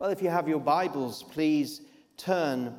Well, 0.00 0.10
if 0.10 0.22
you 0.22 0.30
have 0.30 0.48
your 0.48 0.60
Bibles, 0.60 1.24
please 1.24 1.80
turn 2.16 2.76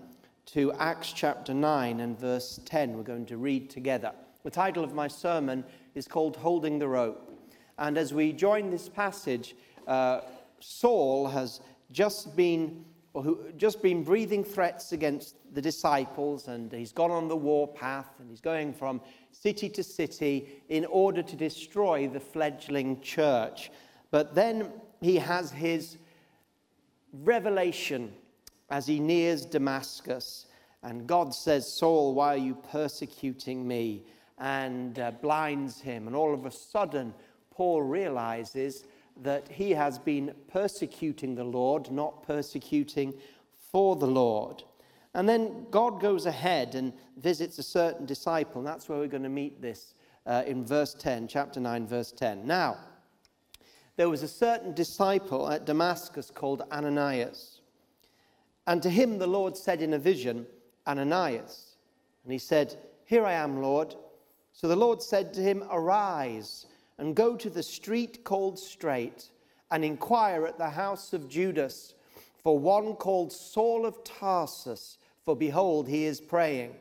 to 0.53 0.71
Acts 0.79 1.11
chapter 1.11 1.53
9 1.53 1.99
and 1.99 2.17
verse 2.17 2.61
10. 2.63 2.95
We're 2.95 3.03
going 3.03 3.25
to 3.25 3.35
read 3.35 3.69
together. 3.69 4.13
The 4.43 4.49
title 4.49 4.85
of 4.85 4.93
my 4.93 5.09
sermon 5.09 5.65
is 5.95 6.07
called 6.07 6.37
Holding 6.37 6.79
the 6.79 6.87
Rope. 6.87 7.29
And 7.77 7.97
as 7.97 8.13
we 8.13 8.31
join 8.31 8.69
this 8.69 8.87
passage, 8.87 9.53
uh, 9.85 10.21
Saul 10.61 11.27
has 11.27 11.59
just 11.91 12.37
been, 12.37 12.85
or 13.13 13.21
who, 13.21 13.51
just 13.57 13.81
been 13.81 14.01
breathing 14.01 14.45
threats 14.45 14.93
against 14.93 15.35
the 15.53 15.61
disciples, 15.61 16.47
and 16.47 16.71
he's 16.71 16.93
gone 16.93 17.11
on 17.11 17.27
the 17.27 17.35
war 17.35 17.67
path, 17.67 18.11
and 18.19 18.29
he's 18.29 18.39
going 18.39 18.71
from 18.71 19.01
city 19.33 19.67
to 19.67 19.83
city 19.83 20.63
in 20.69 20.85
order 20.85 21.21
to 21.21 21.35
destroy 21.35 22.07
the 22.07 22.21
fledgling 22.21 23.01
church. 23.01 23.71
But 24.09 24.35
then 24.35 24.71
he 25.01 25.17
has 25.17 25.51
his 25.51 25.97
revelation 27.13 28.13
as 28.69 28.87
he 28.87 28.99
nears 28.99 29.45
Damascus. 29.45 30.45
And 30.83 31.07
God 31.07 31.33
says, 31.33 31.71
Saul, 31.71 32.13
why 32.13 32.33
are 32.35 32.37
you 32.37 32.55
persecuting 32.55 33.67
me? 33.67 34.03
And 34.37 34.97
uh, 34.99 35.11
blinds 35.11 35.81
him. 35.81 36.07
And 36.07 36.15
all 36.15 36.33
of 36.33 36.45
a 36.45 36.51
sudden, 36.51 37.13
Paul 37.51 37.81
realizes 37.81 38.85
that 39.21 39.49
he 39.49 39.71
has 39.71 39.99
been 39.99 40.33
persecuting 40.47 41.35
the 41.35 41.43
Lord, 41.43 41.91
not 41.91 42.23
persecuting 42.25 43.13
for 43.71 43.95
the 43.97 44.07
Lord. 44.07 44.63
And 45.13 45.27
then 45.27 45.65
God 45.71 45.99
goes 45.99 46.25
ahead 46.25 46.75
and 46.75 46.93
visits 47.17 47.59
a 47.59 47.63
certain 47.63 48.05
disciple. 48.05 48.59
And 48.59 48.67
that's 48.67 48.87
where 48.87 48.99
we're 48.99 49.07
going 49.07 49.23
to 49.23 49.29
meet 49.29 49.61
this 49.61 49.93
uh, 50.25 50.43
in 50.45 50.65
verse 50.65 50.93
10, 50.93 51.27
chapter 51.27 51.59
9, 51.59 51.87
verse 51.87 52.11
10. 52.11 52.45
Now, 52.45 52.77
there 53.99 54.09
was 54.09 54.23
a 54.23 54.29
certain 54.29 54.73
disciple 54.73 55.51
at 55.51 55.65
Damascus 55.65 56.31
called 56.33 56.61
Ananias. 56.71 57.59
And 58.65 58.81
to 58.81 58.89
him 58.89 59.17
the 59.17 59.27
Lord 59.27 59.57
said 59.57 59.81
in 59.81 59.93
a 59.93 59.99
vision, 59.99 60.47
Ananias. 60.87 61.75
And 62.23 62.31
he 62.31 62.39
said, 62.39 62.77
Here 63.03 63.25
I 63.25 63.33
am, 63.33 63.61
Lord. 63.61 63.95
So 64.53 64.69
the 64.69 64.75
Lord 64.77 65.03
said 65.03 65.33
to 65.33 65.41
him, 65.41 65.65
Arise 65.69 66.65
and 66.97 67.13
go 67.13 67.35
to 67.35 67.49
the 67.49 67.61
street 67.61 68.23
called 68.23 68.57
Straight 68.57 69.31
and 69.69 69.83
inquire 69.83 70.45
at 70.45 70.57
the 70.57 70.69
house 70.69 71.11
of 71.11 71.27
Judas 71.27 71.93
for 72.41 72.57
one 72.57 72.95
called 72.95 73.33
Saul 73.33 73.85
of 73.85 74.01
Tarsus, 74.05 74.97
for 75.25 75.35
behold, 75.35 75.89
he 75.89 76.05
is 76.05 76.21
praying. 76.21 76.73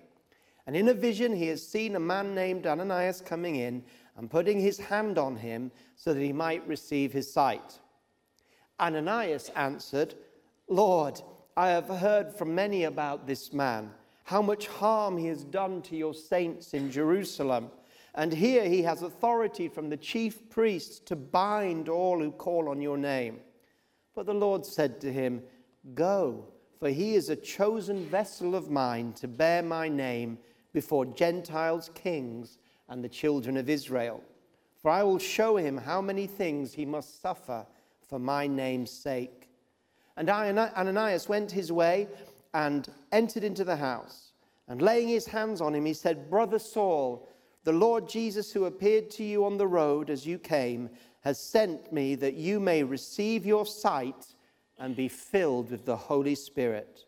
And 0.69 0.77
in 0.77 0.87
a 0.87 0.95
vision 0.95 1.35
he 1.35 1.49
has 1.49 1.67
seen 1.67 1.97
a 1.97 2.01
man 2.01 2.37
named 2.37 2.65
Ananias 2.65 3.21
coming 3.23 3.57
in 3.57 3.83
and 4.19 4.29
putting 4.29 4.61
his 4.61 4.79
hand 4.79 5.17
on 5.17 5.37
him 5.37 5.71
so 5.95 6.13
that 6.13 6.21
he 6.21 6.33
might 6.33 6.67
receive 6.67 7.13
his 7.13 7.33
sight. 7.33 7.79
Ananias 8.81 9.51
answered, 9.55 10.15
Lord, 10.69 11.23
I 11.57 11.69
have 11.69 11.89
heard 11.89 12.35
from 12.35 12.55
many 12.55 12.85
about 12.85 13.27
this 13.27 13.53
man, 13.53 13.91
how 14.25 14.43
much 14.43 14.67
harm 14.67 15.17
he 15.17 15.27
has 15.27 15.45
done 15.45 15.83
to 15.83 15.97
your 15.97 16.15
saints 16.15 16.75
in 16.75 16.91
Jerusalem. 16.91 17.71
And 18.15 18.33
here 18.33 18.69
he 18.69 18.83
has 18.83 19.03
authority 19.03 19.69
from 19.69 19.89
the 19.89 19.97
chief 19.97 20.51
priests 20.51 20.99
to 21.07 21.17
bind 21.17 21.89
all 21.89 22.19
who 22.19 22.33
call 22.33 22.69
on 22.69 22.83
your 22.83 22.99
name. 22.99 23.39
But 24.15 24.27
the 24.27 24.35
Lord 24.35 24.67
said 24.67 25.01
to 25.01 25.13
him, 25.13 25.43
Go, 25.95 26.45
for 26.81 26.91
he 26.91 27.15
is 27.15 27.29
a 27.29 27.37
chosen 27.37 28.05
vessel 28.07 28.57
of 28.57 28.69
mine 28.69 29.13
to 29.15 29.29
bear 29.29 29.63
my 29.63 29.89
name 29.89 30.39
before 30.73 31.07
Gentiles, 31.07 31.91
kings, 31.95 32.59
and 32.89 33.03
the 33.03 33.09
children 33.09 33.57
of 33.57 33.69
Israel. 33.69 34.23
For 34.81 34.91
I 34.91 35.03
will 35.03 35.19
show 35.19 35.57
him 35.57 35.77
how 35.77 36.01
many 36.01 36.27
things 36.27 36.73
he 36.73 36.87
must 36.87 37.21
suffer 37.21 37.67
for 38.09 38.19
my 38.19 38.47
name's 38.47 38.91
sake. 38.91 39.49
And 40.17 40.31
Ananias 40.31 41.29
went 41.29 41.51
his 41.51 41.71
way 41.71 42.09
and 42.55 42.89
entered 43.13 43.45
into 43.45 43.65
the 43.65 43.77
house. 43.77 44.33
And 44.69 44.83
laying 44.83 45.09
his 45.09 45.27
hands 45.27 45.61
on 45.61 45.75
him, 45.75 45.85
he 45.85 45.95
said, 45.95 46.31
Brother 46.31 46.59
Saul, 46.59 47.29
the 47.65 47.73
Lord 47.73 48.09
Jesus, 48.09 48.53
who 48.53 48.65
appeared 48.65 49.11
to 49.13 49.25
you 49.25 49.45
on 49.45 49.59
the 49.59 49.67
road 49.67 50.11
as 50.11 50.27
you 50.27 50.39
came, 50.39 50.91
has 51.21 51.39
sent 51.39 51.93
me 51.93 52.15
that 52.15 52.35
you 52.35 52.61
may 52.61 52.83
receive 52.83 53.45
your 53.45 53.67
sight 53.67 54.35
and 54.79 54.95
be 54.95 55.09
filled 55.09 55.71
with 55.71 55.85
the 55.85 55.97
Holy 55.97 56.35
Spirit. 56.35 57.05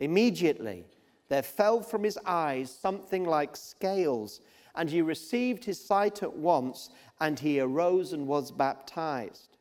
Immediately 0.00 0.84
there 1.28 1.42
fell 1.42 1.80
from 1.80 2.02
his 2.02 2.18
eyes 2.26 2.70
something 2.70 3.24
like 3.24 3.56
scales 3.56 4.40
and 4.76 4.90
he 4.90 5.02
received 5.02 5.64
his 5.64 5.82
sight 5.82 6.22
at 6.22 6.36
once, 6.36 6.90
and 7.20 7.38
he 7.38 7.60
arose 7.60 8.12
and 8.12 8.26
was 8.26 8.50
baptized. 8.50 9.56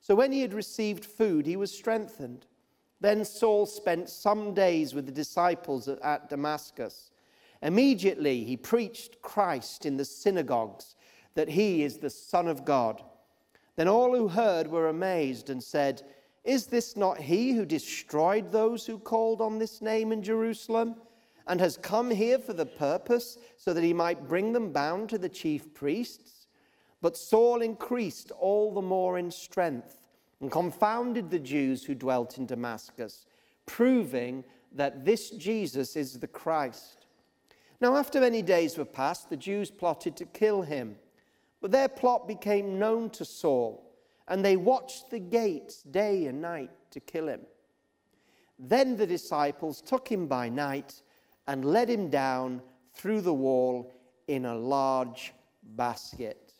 So 0.00 0.14
when 0.14 0.32
he 0.32 0.42
had 0.42 0.54
received 0.54 1.04
food, 1.04 1.46
he 1.46 1.56
was 1.56 1.72
strengthened. 1.76 2.46
Then 3.00 3.24
Saul 3.24 3.66
spent 3.66 4.08
some 4.08 4.54
days 4.54 4.94
with 4.94 5.06
the 5.06 5.12
disciples 5.12 5.88
at 5.88 6.28
Damascus. 6.28 7.10
Immediately 7.62 8.44
he 8.44 8.56
preached 8.56 9.22
Christ 9.22 9.86
in 9.86 9.96
the 9.96 10.04
synagogues, 10.04 10.94
that 11.34 11.48
he 11.48 11.82
is 11.82 11.98
the 11.98 12.10
Son 12.10 12.46
of 12.46 12.64
God. 12.64 13.02
Then 13.76 13.88
all 13.88 14.14
who 14.14 14.28
heard 14.28 14.68
were 14.68 14.88
amazed 14.88 15.50
and 15.50 15.62
said, 15.62 16.02
Is 16.44 16.66
this 16.66 16.96
not 16.96 17.18
he 17.18 17.52
who 17.52 17.64
destroyed 17.64 18.52
those 18.52 18.86
who 18.86 18.98
called 18.98 19.40
on 19.40 19.58
this 19.58 19.80
name 19.80 20.12
in 20.12 20.22
Jerusalem? 20.22 20.96
And 21.46 21.60
has 21.60 21.76
come 21.76 22.10
here 22.10 22.38
for 22.38 22.52
the 22.52 22.66
purpose 22.66 23.38
so 23.56 23.74
that 23.74 23.84
he 23.84 23.92
might 23.92 24.28
bring 24.28 24.52
them 24.52 24.72
bound 24.72 25.08
to 25.10 25.18
the 25.18 25.28
chief 25.28 25.72
priests. 25.74 26.46
But 27.00 27.16
Saul 27.16 27.60
increased 27.60 28.30
all 28.32 28.72
the 28.72 28.82
more 28.82 29.18
in 29.18 29.30
strength 29.30 30.00
and 30.40 30.50
confounded 30.50 31.30
the 31.30 31.38
Jews 31.38 31.84
who 31.84 31.94
dwelt 31.94 32.38
in 32.38 32.46
Damascus, 32.46 33.26
proving 33.66 34.44
that 34.72 35.04
this 35.04 35.30
Jesus 35.30 35.96
is 35.96 36.18
the 36.18 36.26
Christ. 36.26 37.06
Now, 37.80 37.96
after 37.96 38.20
many 38.20 38.42
days 38.42 38.78
were 38.78 38.84
passed, 38.84 39.28
the 39.28 39.36
Jews 39.36 39.70
plotted 39.70 40.16
to 40.16 40.24
kill 40.24 40.62
him. 40.62 40.96
But 41.60 41.70
their 41.70 41.88
plot 41.88 42.26
became 42.28 42.78
known 42.78 43.10
to 43.10 43.24
Saul, 43.24 43.90
and 44.28 44.44
they 44.44 44.56
watched 44.56 45.10
the 45.10 45.18
gates 45.18 45.82
day 45.82 46.26
and 46.26 46.40
night 46.40 46.70
to 46.90 47.00
kill 47.00 47.28
him. 47.28 47.40
Then 48.58 48.96
the 48.96 49.06
disciples 49.06 49.80
took 49.80 50.08
him 50.08 50.26
by 50.26 50.48
night 50.48 51.02
and 51.46 51.64
let 51.64 51.88
him 51.88 52.08
down 52.08 52.62
through 52.94 53.20
the 53.20 53.34
wall 53.34 53.92
in 54.28 54.46
a 54.46 54.54
large 54.54 55.32
basket. 55.62 56.52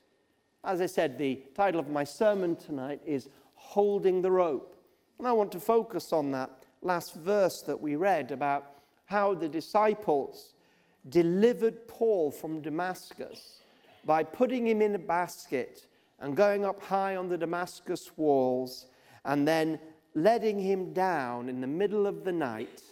As 0.64 0.80
I 0.80 0.86
said, 0.86 1.18
the 1.18 1.42
title 1.54 1.80
of 1.80 1.88
my 1.88 2.04
sermon 2.04 2.56
tonight 2.56 3.00
is 3.04 3.28
Holding 3.54 4.22
the 4.22 4.30
Rope. 4.30 4.76
And 5.18 5.28
I 5.28 5.32
want 5.32 5.52
to 5.52 5.60
focus 5.60 6.12
on 6.12 6.30
that 6.32 6.50
last 6.82 7.14
verse 7.14 7.62
that 7.62 7.80
we 7.80 7.96
read 7.96 8.30
about 8.32 8.66
how 9.06 9.34
the 9.34 9.48
disciples 9.48 10.54
delivered 11.08 11.86
Paul 11.86 12.30
from 12.30 12.60
Damascus 12.60 13.60
by 14.04 14.22
putting 14.22 14.66
him 14.66 14.82
in 14.82 14.94
a 14.94 14.98
basket 14.98 15.86
and 16.20 16.36
going 16.36 16.64
up 16.64 16.82
high 16.82 17.16
on 17.16 17.28
the 17.28 17.38
Damascus 17.38 18.10
walls 18.16 18.86
and 19.24 19.46
then 19.46 19.78
letting 20.14 20.58
him 20.58 20.92
down 20.92 21.48
in 21.48 21.60
the 21.60 21.66
middle 21.66 22.06
of 22.06 22.24
the 22.24 22.32
night 22.32 22.82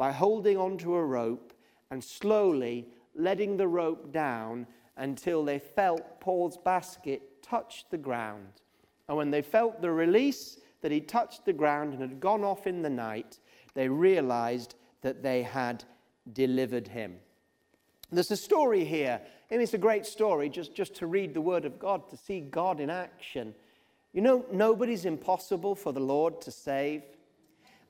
by 0.00 0.10
holding 0.10 0.56
onto 0.56 0.94
a 0.94 1.04
rope 1.04 1.52
and 1.90 2.02
slowly 2.02 2.88
letting 3.14 3.58
the 3.58 3.68
rope 3.68 4.10
down 4.10 4.66
until 4.96 5.44
they 5.44 5.58
felt 5.58 6.18
Paul's 6.22 6.56
basket 6.56 7.42
touch 7.42 7.84
the 7.90 7.98
ground. 7.98 8.48
And 9.08 9.18
when 9.18 9.30
they 9.30 9.42
felt 9.42 9.82
the 9.82 9.90
release 9.90 10.58
that 10.80 10.90
he 10.90 11.02
touched 11.02 11.44
the 11.44 11.52
ground 11.52 11.92
and 11.92 12.00
had 12.00 12.18
gone 12.18 12.44
off 12.44 12.66
in 12.66 12.80
the 12.80 12.88
night, 12.88 13.40
they 13.74 13.90
realized 13.90 14.74
that 15.02 15.22
they 15.22 15.42
had 15.42 15.84
delivered 16.32 16.88
him. 16.88 17.16
There's 18.10 18.30
a 18.30 18.38
story 18.38 18.86
here, 18.86 19.20
and 19.50 19.60
it's 19.60 19.74
a 19.74 19.78
great 19.78 20.06
story 20.06 20.48
just, 20.48 20.74
just 20.74 20.94
to 20.94 21.06
read 21.06 21.34
the 21.34 21.42
Word 21.42 21.66
of 21.66 21.78
God, 21.78 22.08
to 22.08 22.16
see 22.16 22.40
God 22.40 22.80
in 22.80 22.88
action. 22.88 23.54
You 24.14 24.22
know, 24.22 24.46
nobody's 24.50 25.04
impossible 25.04 25.74
for 25.74 25.92
the 25.92 26.00
Lord 26.00 26.40
to 26.40 26.50
save. 26.50 27.02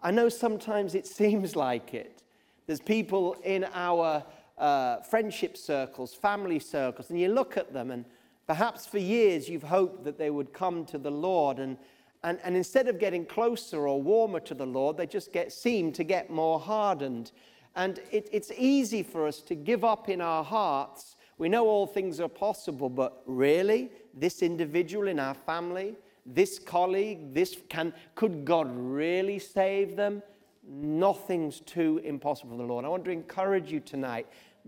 I 0.03 0.10
know 0.10 0.28
sometimes 0.28 0.95
it 0.95 1.07
seems 1.21 1.57
like 1.57 1.95
it. 1.95 2.22
There's 2.66 2.80
people 2.80 3.36
in 3.45 3.66
our 3.74 4.24
uh, 4.57 4.98
friendship 5.03 5.57
circles, 5.57 6.15
family 6.15 6.59
circles, 6.59 7.10
and 7.10 7.19
you 7.19 7.28
look 7.28 7.57
at 7.57 7.72
them, 7.72 7.91
and 7.91 8.04
perhaps 8.47 8.86
for 8.86 8.98
years 8.98 9.48
you've 9.48 9.63
hoped 9.63 10.04
that 10.04 10.19
they 10.19 10.30
would 10.30 10.53
come 10.53 10.84
to 10.86 10.98
the 10.98 11.10
Lord, 11.10 11.59
and, 11.59 11.77
and, 12.22 12.39
and 12.45 12.57
instead 12.57 12.86
of 12.86 12.98
getting 12.98 13.24
closer 13.24 13.89
or 13.89 14.01
warmer 14.01 14.41
to 14.41 14.54
the 14.54 14.66
Lord, 14.66 14.97
they 14.97 15.07
just 15.07 15.33
get, 15.33 15.53
seem 15.53 15.92
to 15.92 16.04
get 16.04 16.30
more 16.30 16.60
hardened. 16.60 17.33
And 17.77 18.01
it, 18.10 18.28
it's 18.33 18.53
easy 18.57 19.03
for 19.03 19.27
us 19.27 19.41
to 19.42 19.54
give 19.54 19.84
up 19.84 20.09
in 20.09 20.21
our 20.21 20.45
hearts. 20.45 21.16
We 21.39 21.48
know 21.48 21.66
all 21.66 21.86
things 21.86 22.21
are 22.21 22.28
possible, 22.28 22.91
but 22.91 23.22
really, 23.27 23.91
this 24.13 24.42
individual 24.42 25.09
in 25.09 25.19
our 25.19 25.34
family, 25.34 25.95
this 26.27 26.59
colleague, 26.59 27.34
this 27.34 27.57
can, 27.69 27.93
could 28.15 28.45
God 28.45 28.69
really 28.72 29.39
save 29.39 29.97
them? 29.97 30.22
Nothing's 30.67 31.61
too 31.61 32.01
impossible 32.05 32.53
for 32.53 32.59
the 32.59 32.69
Lord. 32.69 32.84
I 32.84 32.89
want 32.89 33.05
to 33.07 33.11
encourage 33.11 33.72
you 33.72 33.81
tonight. 33.81 34.27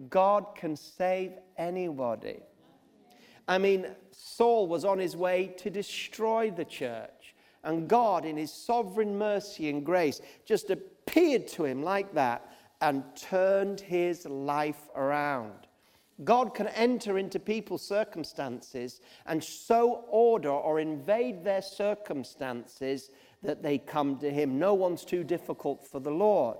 God 0.09 0.47
can 0.57 0.75
save 0.75 1.33
anybody. 1.57 2.41
I 3.47 3.59
mean, 3.59 3.87
Saul 4.11 4.67
was 4.67 4.85
on 4.85 4.99
his 4.99 5.17
way 5.17 5.49
to 5.59 5.71
destroy 5.71 6.51
the 6.51 6.65
church. 6.65 7.35
And 7.65 7.89
God, 7.89 8.25
in 8.25 8.37
his 8.37 8.53
sovereign 8.53 9.17
mercy 9.17 9.69
and 9.69 9.85
grace, 9.85 10.21
just 10.45 10.71
appeared 10.71 11.47
to 11.49 11.65
him 11.65 11.83
like 11.83 12.15
that 12.15 12.49
and 12.81 13.05
turned 13.15 13.81
his 13.81 14.27
life 14.27 14.89
around. 14.97 15.67
God 16.25 16.55
can 16.55 16.69
enter 16.69 17.19
into 17.19 17.39
people's 17.39 17.87
circumstances 17.87 19.01
and 19.27 19.43
so 19.43 20.05
order 20.09 20.51
or 20.51 20.81
invade 20.81 21.45
their 21.45 21.63
circumstances 21.63 23.11
that 23.43 23.63
they 23.63 23.79
come 23.79 24.19
to 24.19 24.31
him. 24.31 24.59
No 24.59 24.75
one's 24.75 25.05
too 25.05 25.25
difficult 25.25 25.87
for 25.87 26.01
the 26.01 26.11
Lord. 26.11 26.59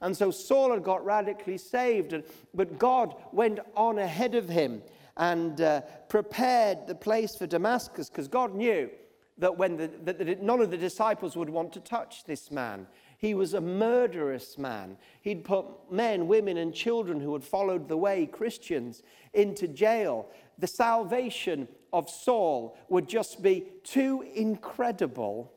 And 0.00 0.16
so 0.16 0.30
Saul 0.30 0.72
had 0.72 0.82
got 0.82 1.04
radically 1.04 1.56
saved, 1.56 2.14
but 2.52 2.78
God 2.78 3.14
went 3.32 3.60
on 3.76 3.98
ahead 3.98 4.34
of 4.34 4.48
him 4.48 4.82
and 5.16 5.60
uh, 5.60 5.80
prepared 6.08 6.86
the 6.86 6.94
place 6.94 7.36
for 7.36 7.46
Damascus 7.46 8.10
because 8.10 8.28
God 8.28 8.54
knew 8.54 8.90
that, 9.38 9.56
when 9.56 9.76
the, 9.76 9.90
that, 10.04 10.18
that 10.18 10.42
none 10.42 10.60
of 10.60 10.70
the 10.70 10.76
disciples 10.76 11.36
would 11.36 11.50
want 11.50 11.72
to 11.72 11.80
touch 11.80 12.24
this 12.24 12.50
man. 12.50 12.86
He 13.18 13.34
was 13.34 13.54
a 13.54 13.60
murderous 13.60 14.58
man. 14.58 14.96
He'd 15.22 15.44
put 15.44 15.66
men, 15.90 16.26
women, 16.26 16.56
and 16.56 16.74
children 16.74 17.20
who 17.20 17.32
had 17.32 17.44
followed 17.44 17.88
the 17.88 17.96
way, 17.96 18.26
Christians, 18.26 19.02
into 19.32 19.68
jail. 19.68 20.28
The 20.58 20.66
salvation 20.66 21.68
of 21.92 22.10
Saul 22.10 22.76
would 22.88 23.08
just 23.08 23.42
be 23.42 23.66
too 23.82 24.26
incredible 24.34 25.52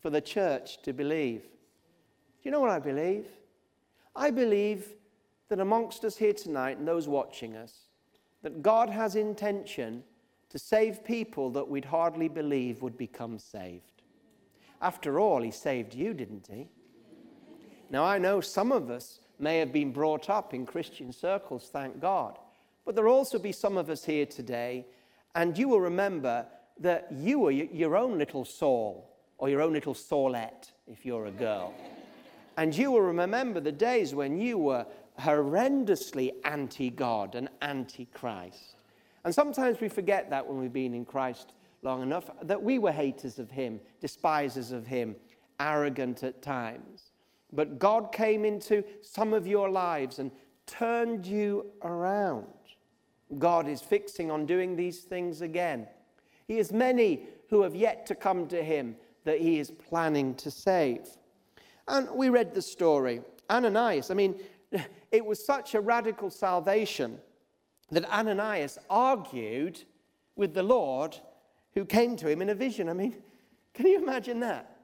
for 0.00 0.10
the 0.10 0.20
church 0.20 0.82
to 0.82 0.92
believe. 0.92 1.42
Do 1.42 2.44
you 2.44 2.50
know 2.50 2.60
what 2.60 2.70
I 2.70 2.78
believe? 2.78 3.26
I 4.14 4.30
believe 4.30 4.94
that 5.48 5.60
amongst 5.60 6.04
us 6.04 6.16
here 6.16 6.32
tonight 6.32 6.78
and 6.78 6.86
those 6.86 7.08
watching 7.08 7.56
us, 7.56 7.88
that 8.42 8.62
God 8.62 8.90
has 8.90 9.16
intention 9.16 10.02
to 10.50 10.58
save 10.58 11.04
people 11.04 11.50
that 11.50 11.68
we'd 11.68 11.84
hardly 11.84 12.28
believe 12.28 12.82
would 12.82 12.96
become 12.96 13.38
saved. 13.38 14.02
After 14.80 15.18
all, 15.18 15.42
He 15.42 15.50
saved 15.50 15.94
you, 15.94 16.14
didn't 16.14 16.48
He? 16.50 16.68
Now, 17.90 18.04
I 18.04 18.18
know 18.18 18.40
some 18.40 18.72
of 18.72 18.90
us 18.90 19.20
may 19.38 19.58
have 19.58 19.72
been 19.72 19.92
brought 19.92 20.28
up 20.28 20.52
in 20.52 20.66
Christian 20.66 21.12
circles, 21.12 21.70
thank 21.72 22.00
God. 22.00 22.38
But 22.84 22.94
there'll 22.94 23.14
also 23.14 23.38
be 23.38 23.52
some 23.52 23.76
of 23.76 23.90
us 23.90 24.04
here 24.04 24.26
today, 24.26 24.86
and 25.34 25.56
you 25.56 25.68
will 25.68 25.80
remember 25.80 26.46
that 26.80 27.08
you 27.12 27.40
were 27.40 27.50
your 27.50 27.96
own 27.96 28.18
little 28.18 28.44
Saul, 28.44 29.14
or 29.38 29.48
your 29.48 29.62
own 29.62 29.72
little 29.72 29.94
Saulette, 29.94 30.70
if 30.86 31.06
you're 31.06 31.26
a 31.26 31.30
girl. 31.30 31.72
And 32.56 32.76
you 32.76 32.90
will 32.90 33.02
remember 33.02 33.60
the 33.60 33.72
days 33.72 34.14
when 34.14 34.40
you 34.40 34.58
were 34.58 34.86
horrendously 35.18 36.32
anti 36.44 36.90
God 36.90 37.34
and 37.34 37.48
anti 37.62 38.06
Christ. 38.06 38.76
And 39.24 39.34
sometimes 39.34 39.80
we 39.80 39.88
forget 39.88 40.30
that 40.30 40.46
when 40.46 40.58
we've 40.58 40.72
been 40.72 40.94
in 40.94 41.04
Christ 41.04 41.52
long 41.82 42.02
enough, 42.02 42.30
that 42.42 42.62
we 42.62 42.78
were 42.78 42.92
haters 42.92 43.38
of 43.38 43.50
Him, 43.50 43.80
despisers 44.00 44.72
of 44.72 44.86
Him, 44.86 45.14
arrogant 45.60 46.22
at 46.22 46.42
times. 46.42 47.07
But 47.52 47.78
God 47.78 48.12
came 48.12 48.44
into 48.44 48.84
some 49.02 49.32
of 49.32 49.46
your 49.46 49.70
lives 49.70 50.18
and 50.18 50.30
turned 50.66 51.26
you 51.26 51.66
around. 51.82 52.46
God 53.38 53.68
is 53.68 53.80
fixing 53.80 54.30
on 54.30 54.46
doing 54.46 54.76
these 54.76 55.00
things 55.00 55.40
again. 55.42 55.86
He 56.46 56.56
has 56.56 56.72
many 56.72 57.24
who 57.50 57.62
have 57.62 57.74
yet 57.74 58.06
to 58.06 58.14
come 58.14 58.46
to 58.48 58.62
Him 58.62 58.96
that 59.24 59.40
He 59.40 59.58
is 59.58 59.70
planning 59.70 60.34
to 60.36 60.50
save. 60.50 61.06
And 61.86 62.10
we 62.10 62.28
read 62.28 62.54
the 62.54 62.62
story. 62.62 63.22
Ananias, 63.50 64.10
I 64.10 64.14
mean, 64.14 64.36
it 65.12 65.24
was 65.24 65.44
such 65.44 65.74
a 65.74 65.80
radical 65.80 66.30
salvation 66.30 67.18
that 67.90 68.04
Ananias 68.10 68.78
argued 68.90 69.82
with 70.36 70.54
the 70.54 70.62
Lord 70.62 71.16
who 71.74 71.84
came 71.84 72.16
to 72.16 72.28
him 72.28 72.42
in 72.42 72.50
a 72.50 72.54
vision. 72.54 72.88
I 72.88 72.92
mean, 72.92 73.16
can 73.74 73.86
you 73.86 74.02
imagine 74.02 74.40
that? 74.40 74.77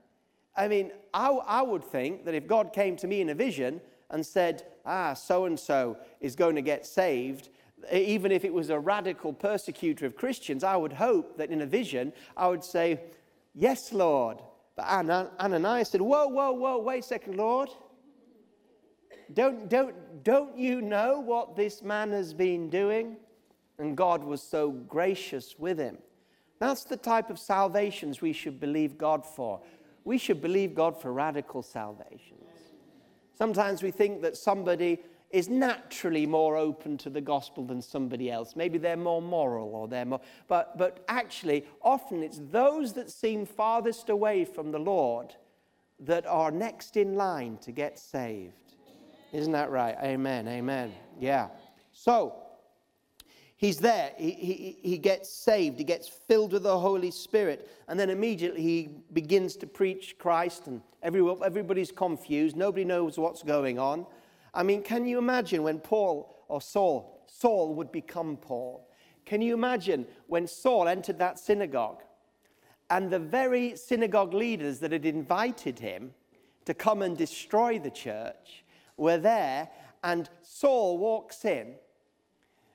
I 0.57 0.69
mean, 0.69 0.93
I, 1.13 1.29
I 1.29 1.63
would 1.63 1.85
think 1.85 2.25
that 2.25 2.35
if 2.35 2.47
God 2.47 2.73
came 2.73 2.97
to 2.97 3.07
me 3.07 3.21
in 3.21 3.31
a 3.31 3.35
vision 3.35 3.81
and 4.11 4.25
said, 4.25 4.65
ah, 4.87 5.15
so 5.15 5.47
and 5.47 5.59
so 5.59 5.97
is 6.21 6.37
going 6.37 6.55
to 6.55 6.63
get 6.63 6.87
saved, 6.87 7.49
even 7.93 8.33
if 8.33 8.45
it 8.45 8.53
was 8.53 8.71
a 8.71 8.79
radical 8.79 9.33
persecutor 9.33 10.07
of 10.07 10.17
Christians, 10.17 10.65
I 10.65 10.77
would 10.77 10.93
hope 10.93 11.37
that 11.39 11.51
in 11.51 11.63
a 11.63 11.67
vision 11.67 12.13
I 12.37 12.49
would 12.49 12.65
say, 12.65 13.01
Yes, 13.55 13.93
Lord. 13.93 14.39
But 14.77 14.87
Ananias 14.87 15.91
said, 15.91 16.01
Whoa, 16.01 16.27
whoa, 16.27 16.53
whoa, 16.53 16.79
wait 16.79 17.01
a 17.01 17.07
second, 17.07 17.37
Lord. 17.37 17.71
Don't, 19.33 19.69
don't, 19.69 19.95
don't 20.23 20.57
you 20.59 20.83
know 20.83 21.21
what 21.21 21.57
this 21.57 21.83
man 21.83 22.11
has 22.11 22.35
been 22.35 22.69
doing? 22.69 23.17
And 23.79 23.97
God 23.97 24.23
was 24.23 24.43
so 24.43 24.71
gracious 24.71 25.59
with 25.59 25.79
him. 25.79 25.99
That's 26.59 26.85
the 26.85 26.97
type 26.97 27.31
of 27.31 27.39
salvations 27.39 28.21
we 28.21 28.33
should 28.33 28.61
believe 28.61 28.99
God 28.99 29.25
for. 29.25 29.61
We 30.05 30.19
should 30.19 30.41
believe 30.41 30.75
God 30.75 31.01
for 31.01 31.13
radical 31.13 31.63
salvations. 31.63 32.41
Sometimes 33.37 33.83
we 33.83 33.91
think 33.91 34.23
that 34.23 34.37
somebody 34.37 35.01
is 35.31 35.49
naturally 35.49 36.27
more 36.27 36.57
open 36.57 36.97
to 36.99 37.11
the 37.11 37.21
gospel 37.21 37.65
than 37.65 37.83
somebody 37.83 38.31
else. 38.31 38.55
Maybe 38.55 38.79
they're 38.79 38.97
more 38.97 39.21
moral 39.21 39.75
or 39.75 39.89
they're 39.89 40.05
more. 40.05 40.21
But, 40.47 40.79
but 40.79 41.05
actually, 41.09 41.65
often 41.83 42.23
it's 42.23 42.41
those 42.53 42.93
that 42.93 43.11
seem 43.11 43.45
farthest 43.45 44.11
away 44.11 44.45
from 44.45 44.71
the 44.71 44.79
Lord 44.79 45.35
that 45.99 46.25
are 46.27 46.53
next 46.53 46.97
in 46.97 47.17
line 47.17 47.59
to 47.63 47.73
get 47.73 47.99
saved. 47.99 48.75
Isn't 49.33 49.53
that 49.53 49.71
right? 49.71 49.97
Amen. 50.01 50.47
Amen. 50.47 50.93
Yeah. 51.19 51.49
So, 51.91 52.37
he's 53.57 53.79
there. 53.79 54.13
He, 54.17 54.31
he, 54.31 54.79
he 54.83 54.99
gets 54.99 55.31
saved. 55.31 55.79
He 55.79 55.85
gets 55.85 56.09
filled 56.09 56.53
with 56.53 56.63
the 56.63 56.79
Holy 56.79 57.11
Spirit. 57.11 57.71
And 57.89 57.99
then 57.99 58.11
immediately 58.11 58.63
he 58.63 58.91
begins 59.13 59.57
to 59.57 59.67
preach 59.67 60.17
Christ, 60.19 60.67
and 60.67 60.81
everybody's 61.03 61.93
confused. 61.93 62.57
Nobody 62.57 62.85
knows 62.85 63.19
what's 63.19 63.43
going 63.43 63.79
on. 63.79 64.07
I 64.53 64.63
mean, 64.63 64.83
can 64.83 65.07
you 65.07 65.19
imagine 65.19 65.63
when 65.63 65.81
Paul 65.81 66.45
or 66.49 66.61
Saul, 66.61 67.23
Saul 67.27 67.75
would 67.75 67.91
become 67.91 68.37
Paul? 68.37 68.89
Can 69.25 69.41
you 69.41 69.55
imagine 69.55 70.07
when 70.27 70.47
Saul 70.47 70.87
entered 70.87 71.19
that 71.19 71.39
synagogue 71.39 72.03
and 72.91 73.11
the 73.11 73.19
very 73.19 73.77
synagogue 73.77 74.35
leaders 74.35 74.79
that 74.81 74.93
had 74.93 75.07
invited 75.07 75.79
him 75.79 76.13
to 76.65 76.75
come 76.75 77.03
and 77.03 77.17
destroy 77.17 77.79
the 77.79 77.91
church 77.91 78.65
were 78.97 79.19
there, 79.19 79.69
and 80.03 80.29
Saul 80.43 80.99
walks 80.99 81.45
in, 81.45 81.75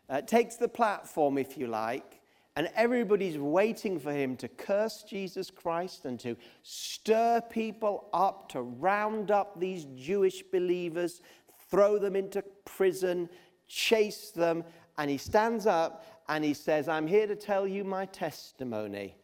uh, 0.10 0.22
takes 0.22 0.56
the 0.56 0.68
platform, 0.68 1.38
if 1.38 1.58
you 1.58 1.68
like, 1.68 2.20
and 2.56 2.70
everybody's 2.76 3.38
waiting 3.38 4.00
for 4.00 4.12
him 4.12 4.36
to 4.38 4.48
curse 4.48 5.04
Jesus 5.04 5.50
Christ 5.50 6.06
and 6.06 6.20
to 6.20 6.36
stir 6.62 7.42
people 7.50 8.10
up, 8.12 8.50
to 8.50 8.62
round 8.62 9.32
up 9.32 9.60
these 9.60 9.86
Jewish 9.96 10.44
believers, 10.44 11.22
throw 11.70 11.98
them 11.98 12.16
into 12.16 12.44
prison, 12.66 13.30
chase 13.68 14.32
them. 14.32 14.64
And 14.98 15.10
he 15.10 15.18
stands 15.18 15.68
up 15.68 16.06
and 16.28 16.44
he 16.44 16.54
says, 16.54 16.90
I'm 16.90 17.08
here 17.08 17.28
to 17.28 17.36
tell 17.36 17.66
you 17.66 17.84
my 17.84 18.06
testimony. 18.08 19.16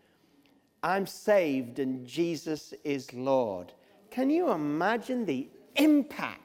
I'm 0.81 1.05
saved 1.07 1.79
and 1.79 2.05
Jesus 2.05 2.73
is 2.83 3.11
Lord. 3.11 3.73
Can 4.11 4.29
you 4.29 4.51
imagine 4.51 5.25
the 5.25 5.49
impact 5.75 6.44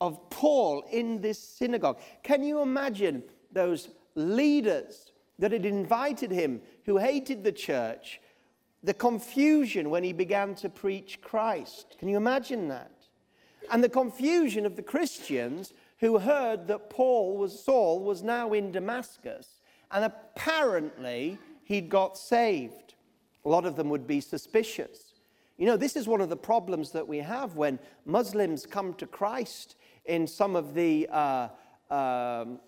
of 0.00 0.30
Paul 0.30 0.84
in 0.90 1.20
this 1.20 1.38
synagogue. 1.38 1.98
Can 2.22 2.42
you 2.42 2.60
imagine 2.60 3.22
those 3.52 3.88
leaders 4.14 5.12
that 5.38 5.52
had 5.52 5.66
invited 5.66 6.30
him 6.30 6.60
who 6.84 6.98
hated 6.98 7.44
the 7.44 7.52
church? 7.52 8.20
The 8.82 8.94
confusion 8.94 9.90
when 9.90 10.04
he 10.04 10.12
began 10.12 10.54
to 10.56 10.68
preach 10.68 11.20
Christ. 11.20 11.96
Can 11.98 12.08
you 12.08 12.16
imagine 12.16 12.68
that? 12.68 12.90
And 13.70 13.84
the 13.84 13.88
confusion 13.88 14.64
of 14.64 14.76
the 14.76 14.82
Christians 14.82 15.74
who 15.98 16.18
heard 16.18 16.66
that 16.68 16.88
Paul 16.88 17.36
was 17.36 17.62
Saul 17.62 18.00
was 18.00 18.22
now 18.22 18.52
in 18.54 18.72
Damascus 18.72 19.60
and 19.90 20.04
apparently 20.04 21.38
he'd 21.64 21.88
got 21.88 22.16
saved. 22.16 22.94
A 23.44 23.48
lot 23.48 23.64
of 23.64 23.76
them 23.76 23.88
would 23.90 24.06
be 24.06 24.20
suspicious. 24.20 25.14
You 25.56 25.66
know, 25.66 25.76
this 25.76 25.96
is 25.96 26.08
one 26.08 26.20
of 26.20 26.30
the 26.30 26.36
problems 26.36 26.90
that 26.92 27.06
we 27.06 27.18
have 27.18 27.56
when 27.56 27.78
Muslims 28.06 28.64
come 28.64 28.94
to 28.94 29.06
Christ 29.06 29.76
in 30.04 30.26
some 30.26 30.56
of 30.56 30.74
the 30.74 31.08
uh, 31.10 31.48
um, 31.90 32.60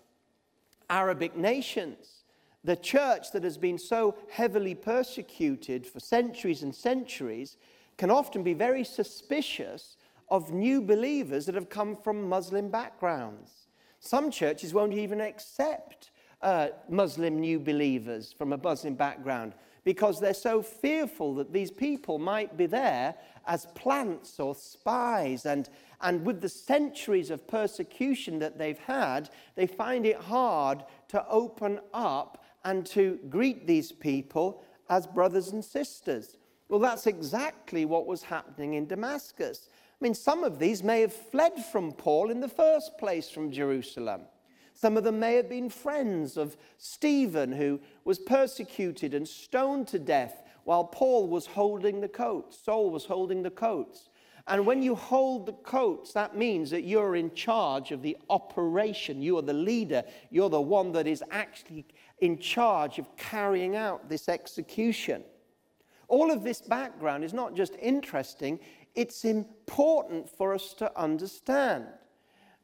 Arabic 0.89 1.35
nations. 1.35 2.23
The 2.63 2.75
church 2.75 3.31
that 3.31 3.43
has 3.43 3.57
been 3.57 3.77
so 3.77 4.15
heavily 4.31 4.75
persecuted 4.75 5.85
for 5.85 5.99
centuries 5.99 6.63
and 6.63 6.73
centuries 6.73 7.57
can 7.97 8.09
often 8.09 8.43
be 8.43 8.53
very 8.53 8.83
suspicious 8.83 9.97
of 10.29 10.51
new 10.51 10.81
believers 10.81 11.45
that 11.45 11.55
have 11.55 11.69
come 11.69 11.95
from 11.95 12.27
Muslim 12.29 12.69
backgrounds. 12.69 13.67
Some 13.99 14.31
churches 14.31 14.73
won't 14.73 14.93
even 14.93 15.21
accept 15.21 16.11
uh, 16.41 16.69
Muslim 16.89 17.39
new 17.39 17.59
believers 17.59 18.33
from 18.33 18.53
a 18.53 18.57
Muslim 18.57 18.95
background 18.95 19.53
because 19.83 20.19
they're 20.19 20.33
so 20.33 20.61
fearful 20.61 21.35
that 21.35 21.51
these 21.51 21.71
people 21.71 22.17
might 22.17 22.55
be 22.57 22.65
there 22.65 23.15
as 23.47 23.65
plants 23.75 24.39
or 24.39 24.55
spies. 24.55 25.45
And, 25.45 25.69
and 26.03 26.25
with 26.25 26.41
the 26.41 26.49
centuries 26.49 27.31
of 27.31 27.47
persecution 27.47 28.37
that 28.39 28.57
they've 28.57 28.77
had, 28.79 29.29
they 29.55 29.65
find 29.65 30.05
it 30.05 30.17
hard 30.17 30.83
to 31.07 31.25
open 31.27 31.79
up 31.93 32.43
and 32.65 32.85
to 32.87 33.19
greet 33.29 33.65
these 33.65 33.91
people 33.91 34.63
as 34.89 35.07
brothers 35.07 35.53
and 35.53 35.63
sisters. 35.63 36.37
Well, 36.67 36.79
that's 36.79 37.07
exactly 37.07 37.85
what 37.85 38.05
was 38.05 38.23
happening 38.23 38.73
in 38.73 38.85
Damascus. 38.85 39.69
I 39.71 40.03
mean, 40.03 40.13
some 40.13 40.43
of 40.43 40.59
these 40.59 40.83
may 40.83 41.01
have 41.01 41.13
fled 41.13 41.63
from 41.71 41.93
Paul 41.93 42.29
in 42.29 42.41
the 42.41 42.49
first 42.49 42.97
place 42.97 43.29
from 43.29 43.51
Jerusalem. 43.51 44.21
Some 44.73 44.97
of 44.97 45.03
them 45.03 45.19
may 45.19 45.35
have 45.35 45.49
been 45.49 45.69
friends 45.69 46.35
of 46.35 46.57
Stephen, 46.77 47.51
who 47.51 47.79
was 48.03 48.19
persecuted 48.19 49.13
and 49.13 49.27
stoned 49.27 49.87
to 49.89 49.99
death 49.99 50.43
while 50.65 50.83
Paul 50.83 51.27
was 51.27 51.45
holding 51.45 52.01
the 52.01 52.07
coats. 52.07 52.57
Saul 52.63 52.89
was 52.89 53.05
holding 53.05 53.43
the 53.43 53.51
coats. 53.51 54.09
And 54.47 54.65
when 54.65 54.83
you 54.83 54.93
hold 54.95 55.45
the 55.45 55.53
coats, 55.53 56.11
that 56.13 56.35
means 56.35 56.69
that 56.71 56.83
you're 56.83 57.15
in 57.15 57.33
charge 57.33 57.91
of 57.91 58.01
the 58.01 58.17
operation. 58.29 59.21
You 59.21 59.37
are 59.37 59.41
the 59.41 59.53
leader. 59.53 60.03
You're 60.31 60.49
the 60.49 60.59
one 60.59 60.91
that 60.93 61.07
is 61.07 61.23
actually 61.31 61.85
in 62.19 62.37
charge 62.37 62.99
of 62.99 63.15
carrying 63.15 63.75
out 63.75 64.09
this 64.09 64.27
execution. 64.27 65.23
All 66.09 66.29
of 66.29 66.43
this 66.43 66.61
background 66.61 67.23
is 67.23 67.33
not 67.33 67.55
just 67.55 67.75
interesting, 67.81 68.59
it's 68.95 69.25
important 69.25 70.29
for 70.29 70.53
us 70.53 70.73
to 70.75 70.91
understand 70.99 71.85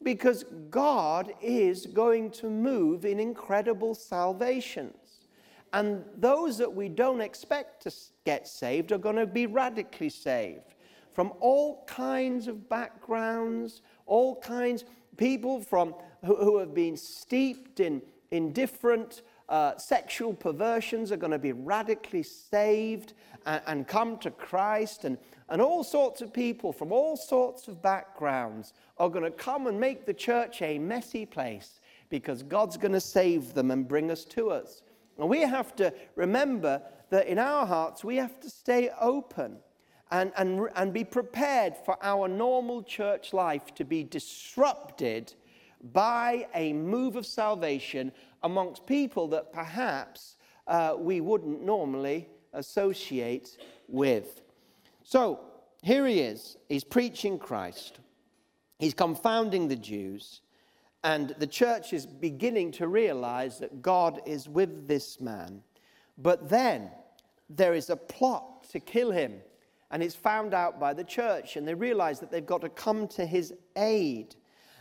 because 0.04 0.46
God 0.70 1.34
is 1.42 1.86
going 1.86 2.32
to 2.32 2.50
move 2.50 3.06
in 3.06 3.20
incredible 3.20 3.96
salvations. 3.96 5.28
And 5.74 6.04
those 6.16 6.58
that 6.58 6.74
we 6.74 6.90
don't 6.90 7.22
expect 7.22 7.84
to 7.84 7.92
get 8.26 8.48
saved 8.48 8.92
are 8.92 8.98
going 8.98 9.16
to 9.16 9.26
be 9.26 9.46
radically 9.46 10.10
saved 10.10 10.76
from 11.20 11.34
all 11.42 11.84
kinds 11.86 12.48
of 12.48 12.70
backgrounds, 12.70 13.82
all 14.06 14.40
kinds, 14.40 14.86
people 15.18 15.60
from 15.60 15.94
who, 16.24 16.34
who 16.38 16.58
have 16.60 16.74
been 16.74 16.96
steeped 16.96 17.82
in, 17.82 18.02
in 18.32 18.54
different 18.54 19.24
uh, 19.50 19.76
sexual 19.76 20.34
perversions 20.34 21.12
are 21.12 21.18
going 21.18 21.34
to 21.34 21.38
be 21.38 21.52
radically 21.52 22.24
saved 22.24 23.16
and, 23.46 23.62
and 23.68 23.86
come 23.86 24.18
to 24.20 24.32
Christ. 24.32 25.04
And, 25.04 25.18
and 25.50 25.62
all 25.62 25.84
sorts 25.84 26.22
of 26.22 26.32
people 26.32 26.72
from 26.72 26.94
all 26.94 27.18
sorts 27.18 27.68
of 27.68 27.82
backgrounds 27.82 28.72
are 28.98 29.10
going 29.10 29.26
to 29.26 29.32
come 29.32 29.68
and 29.68 29.78
make 29.78 30.06
the 30.06 30.14
church 30.14 30.62
a 30.62 30.80
messy 30.80 31.26
place 31.26 31.82
because 32.08 32.44
God's 32.44 32.78
going 32.78 32.94
to 32.94 33.02
save 33.02 33.54
them 33.54 33.72
and 33.72 33.86
bring 33.86 34.10
us 34.10 34.24
to 34.24 34.52
us. 34.52 34.84
And 35.18 35.28
we 35.28 35.42
have 35.42 35.76
to 35.76 35.94
remember 36.16 36.82
that 37.10 37.28
in 37.28 37.38
our 37.38 37.66
hearts, 37.66 38.06
we 38.06 38.16
have 38.16 38.40
to 38.40 38.50
stay 38.50 38.90
open 39.02 39.58
and, 40.12 40.32
and, 40.38 40.68
and 40.76 40.94
be 40.94 41.04
prepared 41.04 41.76
for 41.86 41.98
our 42.02 42.28
normal 42.28 42.82
church 42.84 43.34
life 43.34 43.74
to 43.76 43.86
be 43.86 44.04
disrupted 44.04 45.34
by 45.94 46.48
a 46.56 46.74
move 46.74 47.16
of 47.16 47.26
salvation 47.26 48.12
amongst 48.44 48.86
people 48.86 49.28
that 49.28 49.54
perhaps 49.54 50.36
uh, 50.68 50.96
we 50.98 51.22
wouldn't 51.22 51.62
normally 51.62 52.28
associate 52.54 53.58
with. 53.88 54.42
So 55.04 55.40
here 55.82 56.06
he 56.06 56.20
is. 56.20 56.58
He's 56.68 56.84
preaching 56.84 57.38
Christ, 57.38 58.00
he's 58.80 58.94
confounding 58.94 59.68
the 59.68 59.76
Jews, 59.76 60.42
and 61.04 61.36
the 61.40 61.48
church 61.48 61.94
is 61.94 62.06
beginning 62.06 62.72
to 62.74 62.88
realize 62.88 63.60
that 63.60 63.82
God 63.82 64.22
is 64.26 64.50
with 64.50 64.88
this 64.88 65.22
man. 65.22 65.62
But 66.18 66.50
then 66.50 66.92
there 67.50 67.74
is 67.74 67.90
a 67.90 67.96
plot 67.96 68.70
to 68.72 68.80
kill 68.80 69.12
him 69.12 69.40
and 69.92 70.04
it's 70.04 70.16
found 70.16 70.54
out 70.54 70.80
by 70.80 70.94
the 70.94 71.04
church, 71.04 71.56
and 71.56 71.68
they 71.68 71.74
realize 71.74 72.20
that 72.20 72.32
they've 72.32 72.46
got 72.46 72.62
to 72.62 72.70
come 72.70 73.08
to 73.10 73.26
his 73.26 73.54
aid. 73.76 74.36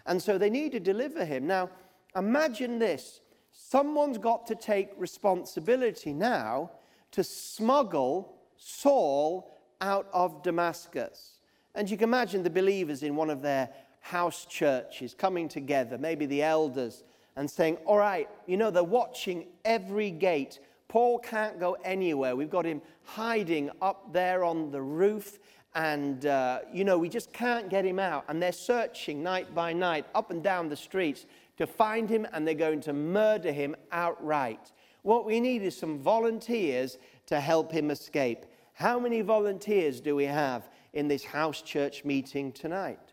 And 0.06 0.22
so 0.22 0.38
they 0.38 0.50
need 0.50 0.72
to 0.72 0.80
deliver 0.80 1.24
him. 1.24 1.46
Now, 1.46 1.70
imagine 2.16 2.78
this 2.78 3.20
someone's 3.50 4.18
got 4.18 4.46
to 4.46 4.54
take 4.54 4.90
responsibility 4.96 6.12
now 6.12 6.70
to 7.10 7.24
smuggle 7.24 8.36
Saul 8.56 9.50
out 9.80 10.08
of 10.12 10.42
Damascus. 10.42 11.40
And 11.74 11.88
you 11.90 11.96
can 11.96 12.08
imagine 12.08 12.42
the 12.42 12.50
believers 12.50 13.02
in 13.02 13.16
one 13.16 13.30
of 13.30 13.42
their 13.42 13.70
house 14.00 14.46
churches 14.46 15.14
coming 15.14 15.48
together, 15.48 15.98
maybe 15.98 16.26
the 16.26 16.42
elders, 16.42 17.04
and 17.36 17.50
saying, 17.50 17.76
All 17.84 17.98
right, 17.98 18.28
you 18.46 18.56
know, 18.56 18.70
they're 18.70 18.82
watching 18.82 19.46
every 19.64 20.10
gate 20.10 20.60
Paul 20.88 21.18
can't 21.18 21.60
go 21.60 21.76
anywhere. 21.84 22.34
We've 22.34 22.50
got 22.50 22.64
him 22.64 22.80
hiding 23.04 23.70
up 23.82 24.10
there 24.12 24.42
on 24.42 24.70
the 24.70 24.80
roof, 24.80 25.38
and, 25.74 26.24
uh, 26.24 26.60
you 26.72 26.82
know, 26.82 26.96
we 26.96 27.10
just 27.10 27.30
can't 27.32 27.68
get 27.68 27.84
him 27.84 27.98
out. 27.98 28.24
And 28.28 28.42
they're 28.42 28.52
searching 28.52 29.22
night 29.22 29.54
by 29.54 29.74
night 29.74 30.06
up 30.14 30.30
and 30.30 30.42
down 30.42 30.70
the 30.70 30.76
streets 30.76 31.26
to 31.58 31.66
find 31.66 32.08
him, 32.08 32.26
and 32.32 32.46
they're 32.46 32.54
going 32.54 32.80
to 32.80 32.94
murder 32.94 33.52
him 33.52 33.76
outright. 33.92 34.72
What 35.02 35.26
we 35.26 35.40
need 35.40 35.62
is 35.62 35.76
some 35.76 35.98
volunteers 35.98 36.96
to 37.26 37.38
help 37.38 37.70
him 37.70 37.90
escape. 37.90 38.46
How 38.72 38.98
many 38.98 39.20
volunteers 39.20 40.00
do 40.00 40.16
we 40.16 40.24
have 40.24 40.70
in 40.94 41.06
this 41.06 41.24
house 41.24 41.60
church 41.60 42.04
meeting 42.04 42.50
tonight? 42.50 43.12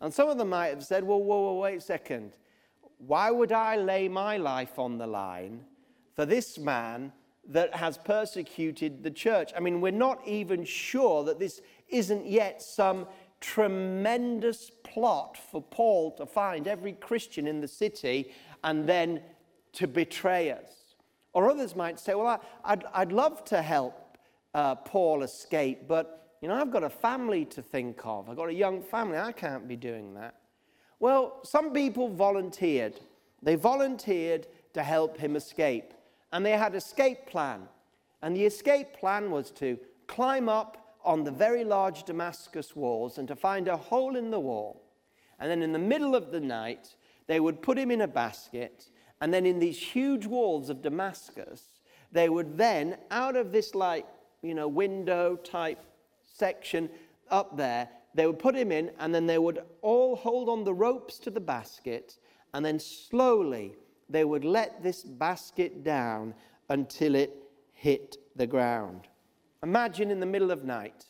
And 0.00 0.12
some 0.12 0.28
of 0.28 0.38
them 0.38 0.50
might 0.50 0.68
have 0.68 0.84
said, 0.84 1.04
well, 1.04 1.22
whoa, 1.22 1.40
whoa, 1.40 1.60
wait 1.60 1.78
a 1.78 1.80
second. 1.80 2.32
Why 2.98 3.30
would 3.30 3.52
I 3.52 3.76
lay 3.76 4.08
my 4.08 4.38
life 4.38 4.78
on 4.78 4.96
the 4.96 5.06
line 5.06 5.64
for 6.16 6.24
this 6.24 6.58
man 6.58 7.12
that 7.48 7.74
has 7.76 7.98
persecuted 7.98 9.02
the 9.02 9.10
church. 9.10 9.52
I 9.56 9.60
mean, 9.60 9.80
we're 9.80 9.92
not 9.92 10.26
even 10.26 10.64
sure 10.64 11.22
that 11.24 11.38
this 11.38 11.60
isn't 11.88 12.26
yet 12.26 12.60
some 12.60 13.06
tremendous 13.40 14.70
plot 14.82 15.36
for 15.36 15.62
Paul 15.62 16.10
to 16.12 16.26
find 16.26 16.66
every 16.66 16.94
Christian 16.94 17.46
in 17.46 17.60
the 17.60 17.68
city 17.68 18.32
and 18.64 18.88
then 18.88 19.20
to 19.74 19.86
betray 19.86 20.50
us. 20.50 20.94
Or 21.34 21.50
others 21.50 21.76
might 21.76 22.00
say, 22.00 22.14
well, 22.14 22.42
I, 22.64 22.74
would 22.74 22.84
I'd 22.94 23.12
love 23.12 23.44
to 23.44 23.60
help 23.60 24.18
uh, 24.54 24.74
Paul 24.74 25.22
escape, 25.22 25.86
but 25.86 26.36
you 26.40 26.48
know, 26.48 26.54
I've 26.54 26.70
got 26.70 26.82
a 26.82 26.90
family 26.90 27.44
to 27.46 27.62
think 27.62 28.00
of. 28.04 28.28
I've 28.30 28.36
got 28.36 28.48
a 28.48 28.54
young 28.54 28.82
family. 28.82 29.18
I 29.18 29.32
can't 29.32 29.68
be 29.68 29.76
doing 29.76 30.14
that. 30.14 30.34
Well, 30.98 31.40
some 31.44 31.72
people 31.72 32.08
volunteered. 32.08 32.98
They 33.42 33.54
volunteered 33.54 34.46
to 34.72 34.82
help 34.82 35.18
him 35.18 35.36
escape 35.36 35.92
and 36.32 36.44
they 36.44 36.52
had 36.52 36.72
an 36.72 36.78
escape 36.78 37.26
plan. 37.26 37.68
And 38.22 38.36
the 38.36 38.44
escape 38.44 38.94
plan 38.94 39.30
was 39.30 39.50
to 39.52 39.78
climb 40.06 40.48
up 40.48 40.96
on 41.04 41.22
the 41.22 41.30
very 41.30 41.64
large 41.64 42.04
Damascus 42.04 42.74
walls 42.74 43.18
and 43.18 43.28
to 43.28 43.36
find 43.36 43.68
a 43.68 43.76
hole 43.76 44.16
in 44.16 44.30
the 44.30 44.40
wall. 44.40 44.82
And 45.38 45.50
then 45.50 45.62
in 45.62 45.72
the 45.72 45.78
middle 45.78 46.14
of 46.14 46.32
the 46.32 46.40
night, 46.40 46.96
they 47.26 47.40
would 47.40 47.62
put 47.62 47.78
him 47.78 47.90
in 47.90 48.00
a 48.00 48.08
basket. 48.08 48.90
And 49.20 49.32
then 49.32 49.46
in 49.46 49.58
these 49.58 49.78
huge 49.78 50.26
walls 50.26 50.68
of 50.70 50.82
Damascus, 50.82 51.68
they 52.12 52.28
would 52.28 52.56
then, 52.56 52.96
out 53.10 53.36
of 53.36 53.52
this 53.52 53.74
like, 53.74 54.06
you 54.42 54.54
know, 54.54 54.68
window 54.68 55.36
type 55.36 55.84
section 56.24 56.88
up 57.30 57.56
there, 57.56 57.88
they 58.14 58.26
would 58.26 58.38
put 58.38 58.56
him 58.56 58.72
in 58.72 58.90
and 58.98 59.14
then 59.14 59.26
they 59.26 59.38
would 59.38 59.60
all 59.82 60.16
hold 60.16 60.48
on 60.48 60.64
the 60.64 60.74
ropes 60.74 61.18
to 61.20 61.30
the 61.30 61.40
basket 61.40 62.18
and 62.54 62.64
then 62.64 62.78
slowly 62.78 63.74
they 64.08 64.24
would 64.24 64.44
let 64.44 64.82
this 64.82 65.02
basket 65.02 65.84
down 65.84 66.34
until 66.68 67.14
it 67.14 67.36
hit 67.72 68.16
the 68.36 68.46
ground. 68.46 69.02
Imagine 69.62 70.10
in 70.10 70.20
the 70.20 70.26
middle 70.26 70.50
of 70.50 70.64
night, 70.64 71.06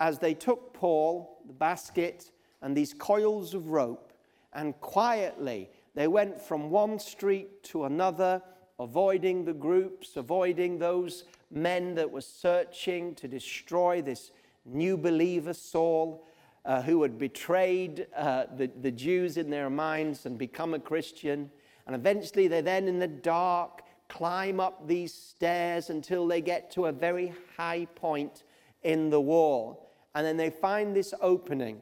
as 0.00 0.18
they 0.18 0.34
took 0.34 0.72
Paul, 0.72 1.42
the 1.46 1.52
basket, 1.52 2.30
and 2.60 2.76
these 2.76 2.94
coils 2.94 3.54
of 3.54 3.70
rope, 3.70 4.12
and 4.52 4.78
quietly 4.80 5.70
they 5.94 6.08
went 6.08 6.40
from 6.40 6.70
one 6.70 6.98
street 6.98 7.62
to 7.64 7.84
another, 7.84 8.42
avoiding 8.78 9.44
the 9.44 9.52
groups, 9.52 10.16
avoiding 10.16 10.78
those 10.78 11.24
men 11.50 11.94
that 11.94 12.10
were 12.10 12.20
searching 12.20 13.14
to 13.16 13.28
destroy 13.28 14.02
this 14.02 14.32
new 14.64 14.96
believer, 14.96 15.52
Saul, 15.52 16.26
uh, 16.64 16.82
who 16.82 17.02
had 17.02 17.18
betrayed 17.18 18.06
uh, 18.16 18.46
the, 18.56 18.70
the 18.80 18.90
Jews 18.90 19.36
in 19.36 19.50
their 19.50 19.68
minds 19.68 20.26
and 20.26 20.38
become 20.38 20.74
a 20.74 20.78
Christian. 20.78 21.50
And 21.86 21.96
eventually, 21.96 22.48
they 22.48 22.60
then, 22.60 22.88
in 22.88 22.98
the 22.98 23.08
dark, 23.08 23.82
climb 24.08 24.60
up 24.60 24.86
these 24.86 25.12
stairs 25.12 25.90
until 25.90 26.26
they 26.26 26.40
get 26.40 26.70
to 26.72 26.86
a 26.86 26.92
very 26.92 27.32
high 27.56 27.86
point 27.94 28.44
in 28.82 29.10
the 29.10 29.20
wall. 29.20 29.90
And 30.14 30.26
then 30.26 30.36
they 30.36 30.50
find 30.50 30.94
this 30.94 31.14
opening. 31.20 31.80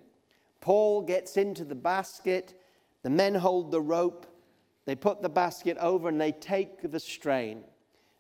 Paul 0.60 1.02
gets 1.02 1.36
into 1.36 1.64
the 1.64 1.74
basket. 1.74 2.54
The 3.02 3.10
men 3.10 3.34
hold 3.34 3.70
the 3.70 3.80
rope. 3.80 4.26
They 4.84 4.94
put 4.94 5.22
the 5.22 5.28
basket 5.28 5.76
over 5.78 6.08
and 6.08 6.20
they 6.20 6.32
take 6.32 6.90
the 6.90 7.00
strain. 7.00 7.64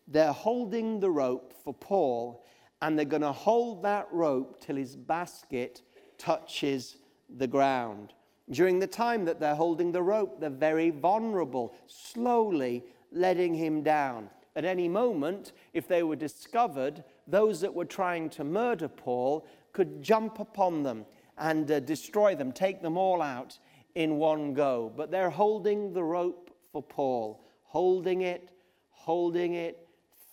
They're 0.08 0.32
holding 0.32 0.98
the 0.98 1.10
rope 1.10 1.54
for 1.62 1.72
Paul, 1.72 2.44
and 2.82 2.98
they're 2.98 3.04
going 3.04 3.22
to 3.22 3.32
hold 3.32 3.84
that 3.84 4.08
rope 4.10 4.60
till 4.60 4.76
his 4.76 4.96
basket 4.96 5.82
touches 6.18 6.96
the 7.36 7.46
ground. 7.46 8.12
During 8.50 8.78
the 8.78 8.86
time 8.86 9.24
that 9.26 9.38
they're 9.38 9.54
holding 9.54 9.92
the 9.92 10.02
rope, 10.02 10.40
they're 10.40 10.50
very 10.50 10.90
vulnerable, 10.90 11.74
slowly 11.86 12.84
letting 13.12 13.54
him 13.54 13.82
down. 13.82 14.28
At 14.56 14.64
any 14.64 14.88
moment, 14.88 15.52
if 15.72 15.86
they 15.86 16.02
were 16.02 16.16
discovered, 16.16 17.04
those 17.26 17.60
that 17.60 17.72
were 17.72 17.84
trying 17.84 18.28
to 18.30 18.44
murder 18.44 18.88
Paul 18.88 19.46
could 19.72 20.02
jump 20.02 20.40
upon 20.40 20.82
them 20.82 21.06
and 21.38 21.70
uh, 21.70 21.80
destroy 21.80 22.34
them, 22.34 22.50
take 22.50 22.82
them 22.82 22.98
all 22.98 23.22
out 23.22 23.58
in 23.94 24.16
one 24.16 24.52
go. 24.52 24.92
But 24.96 25.10
they're 25.10 25.30
holding 25.30 25.92
the 25.92 26.02
rope 26.02 26.50
for 26.72 26.82
Paul, 26.82 27.44
holding 27.62 28.22
it, 28.22 28.50
holding 28.90 29.54
it, 29.54 29.86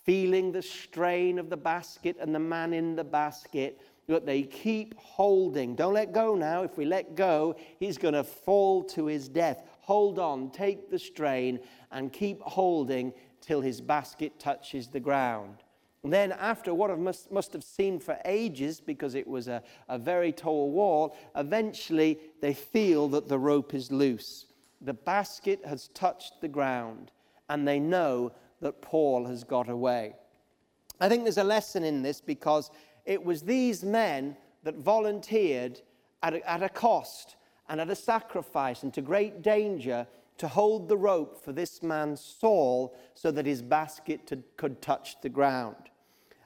feeling 0.04 0.50
the 0.52 0.62
strain 0.62 1.38
of 1.38 1.50
the 1.50 1.56
basket 1.56 2.16
and 2.20 2.34
the 2.34 2.40
man 2.40 2.72
in 2.72 2.96
the 2.96 3.04
basket, 3.04 3.80
that 4.08 4.26
they 4.26 4.42
keep 4.42 4.94
holding. 4.96 5.74
Don't 5.74 5.94
let 5.94 6.12
go 6.12 6.34
now. 6.34 6.62
If 6.62 6.76
we 6.76 6.86
let 6.86 7.14
go, 7.14 7.54
he's 7.78 7.98
going 7.98 8.14
to 8.14 8.24
fall 8.24 8.82
to 8.84 9.06
his 9.06 9.28
death. 9.28 9.60
Hold 9.82 10.18
on, 10.18 10.50
take 10.50 10.90
the 10.90 10.98
strain, 10.98 11.60
and 11.92 12.12
keep 12.12 12.40
holding 12.42 13.12
till 13.40 13.60
his 13.60 13.80
basket 13.80 14.38
touches 14.38 14.88
the 14.88 15.00
ground. 15.00 15.58
And 16.04 16.12
then, 16.12 16.32
after 16.32 16.72
what 16.72 16.90
I 16.90 16.94
must, 16.94 17.30
must 17.30 17.52
have 17.52 17.64
seen 17.64 17.98
for 17.98 18.18
ages, 18.24 18.80
because 18.80 19.14
it 19.14 19.26
was 19.26 19.48
a, 19.48 19.62
a 19.88 19.98
very 19.98 20.32
tall 20.32 20.70
wall, 20.70 21.16
eventually 21.36 22.18
they 22.40 22.54
feel 22.54 23.08
that 23.08 23.28
the 23.28 23.38
rope 23.38 23.74
is 23.74 23.92
loose. 23.92 24.46
The 24.80 24.94
basket 24.94 25.60
has 25.66 25.88
touched 25.88 26.40
the 26.40 26.48
ground, 26.48 27.10
and 27.48 27.66
they 27.66 27.80
know 27.80 28.32
that 28.60 28.80
Paul 28.80 29.26
has 29.26 29.44
got 29.44 29.68
away. 29.68 30.14
I 31.00 31.08
think 31.08 31.24
there's 31.24 31.38
a 31.38 31.44
lesson 31.44 31.84
in 31.84 32.02
this 32.02 32.20
because 32.20 32.70
it 33.08 33.24
was 33.24 33.40
these 33.40 33.82
men 33.82 34.36
that 34.64 34.76
volunteered 34.76 35.80
at 36.22 36.34
a, 36.34 36.50
at 36.50 36.62
a 36.62 36.68
cost 36.68 37.36
and 37.66 37.80
at 37.80 37.88
a 37.88 37.96
sacrifice 37.96 38.82
and 38.82 38.92
to 38.92 39.00
great 39.00 39.40
danger 39.40 40.06
to 40.36 40.46
hold 40.46 40.88
the 40.88 40.96
rope 40.96 41.42
for 41.42 41.52
this 41.52 41.82
man 41.82 42.18
Saul 42.18 42.94
so 43.14 43.30
that 43.30 43.46
his 43.46 43.62
basket 43.62 44.26
to, 44.26 44.42
could 44.58 44.82
touch 44.82 45.16
the 45.22 45.30
ground. 45.30 45.88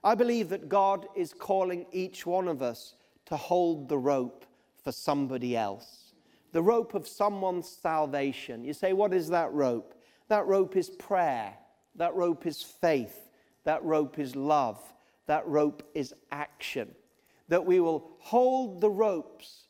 I 0.05 0.15
believe 0.15 0.51
that 0.51 0.69
God 0.69 1.09
is 1.17 1.35
calling 1.35 1.85
each 1.91 2.25
one 2.27 2.47
of 2.47 2.63
us 2.63 2.95
to 3.27 3.37
hold 3.37 3.89
the 3.89 3.99
rope 3.99 4.47
for 4.85 4.93
somebody 4.93 5.57
else, 5.57 6.13
the 6.53 6.63
rope 6.63 6.95
of 6.95 7.09
someone's 7.09 7.69
salvation. 7.69 8.65
You 8.65 8.73
say, 8.73 8.93
What 8.93 9.13
is 9.13 9.29
that 9.31 9.53
rope? 9.53 9.95
That 10.29 10.47
rope 10.47 10.77
is 10.77 10.91
prayer, 10.91 11.55
that 11.97 12.15
rope 12.15 12.47
is 12.47 12.63
faith, 12.63 13.31
that 13.65 13.83
rope 13.83 14.21
is 14.21 14.37
love, 14.37 14.81
that 15.27 15.47
rope 15.47 15.83
is 15.95 16.15
action. 16.31 16.95
That 17.49 17.65
we 17.65 17.81
will 17.81 18.11
hold 18.19 18.81
the 18.81 18.91
ropes 18.91 19.67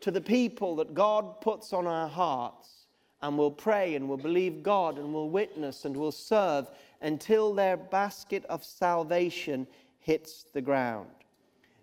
to 0.00 0.10
the 0.10 0.20
people 0.20 0.76
that 0.76 0.94
God 0.94 1.40
puts 1.40 1.72
on 1.72 1.86
our 1.86 2.08
hearts 2.08 2.86
and 3.22 3.36
we'll 3.36 3.50
pray 3.50 3.94
and 3.94 4.08
we'll 4.08 4.18
believe 4.18 4.62
God 4.62 4.98
and 4.98 5.12
we'll 5.12 5.28
witness 5.28 5.84
and 5.84 5.96
we'll 5.96 6.12
serve 6.12 6.70
until 7.02 7.54
their 7.54 7.76
basket 7.76 8.44
of 8.46 8.64
salvation 8.64 9.66
hits 10.00 10.44
the 10.52 10.62
ground. 10.62 11.08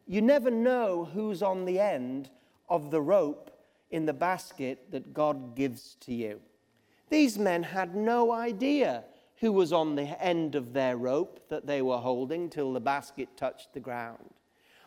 You 0.07 0.21
never 0.21 0.49
know 0.49 1.05
who's 1.13 1.43
on 1.43 1.65
the 1.65 1.79
end 1.79 2.29
of 2.69 2.91
the 2.91 3.01
rope 3.01 3.51
in 3.91 4.05
the 4.05 4.13
basket 4.13 4.91
that 4.91 5.13
God 5.13 5.55
gives 5.55 5.95
to 6.01 6.13
you. 6.13 6.39
These 7.09 7.37
men 7.37 7.63
had 7.63 7.95
no 7.95 8.31
idea 8.31 9.03
who 9.39 9.51
was 9.51 9.71
on 9.71 9.95
the 9.95 10.23
end 10.23 10.55
of 10.55 10.73
their 10.73 10.97
rope 10.97 11.47
that 11.49 11.67
they 11.67 11.81
were 11.81 11.97
holding 11.97 12.49
till 12.49 12.73
the 12.73 12.79
basket 12.79 13.29
touched 13.37 13.73
the 13.73 13.79
ground. 13.79 14.33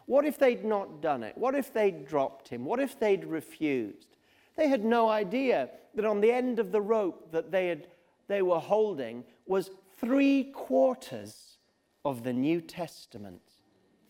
What 0.07 0.25
if 0.25 0.39
they'd 0.39 0.65
not 0.65 1.01
done 1.01 1.23
it? 1.23 1.39
What 1.39 1.55
if 1.55 1.73
they'd 1.73 2.07
dropped 2.07 2.49
him? 2.49 2.65
What 2.65 2.81
if 2.81 2.99
they'd 2.99 3.25
refused? 3.25 4.17
They 4.57 4.69
had 4.69 4.85
no 4.85 5.09
idea 5.09 5.71
that 5.95 6.05
on 6.05 6.21
the 6.21 6.33
end 6.33 6.59
of 6.59 6.73
the 6.73 6.81
rope 6.81 7.31
that 7.33 7.53
they, 7.53 7.69
had, 7.69 7.87
they 8.27 8.43
were 8.43 8.59
holding 8.59 9.25
was 9.47 9.71
three 9.99 10.45
quarters 10.45 11.59
of 12.05 12.25
the 12.25 12.33
New 12.33 12.61
Testament. 12.61 13.41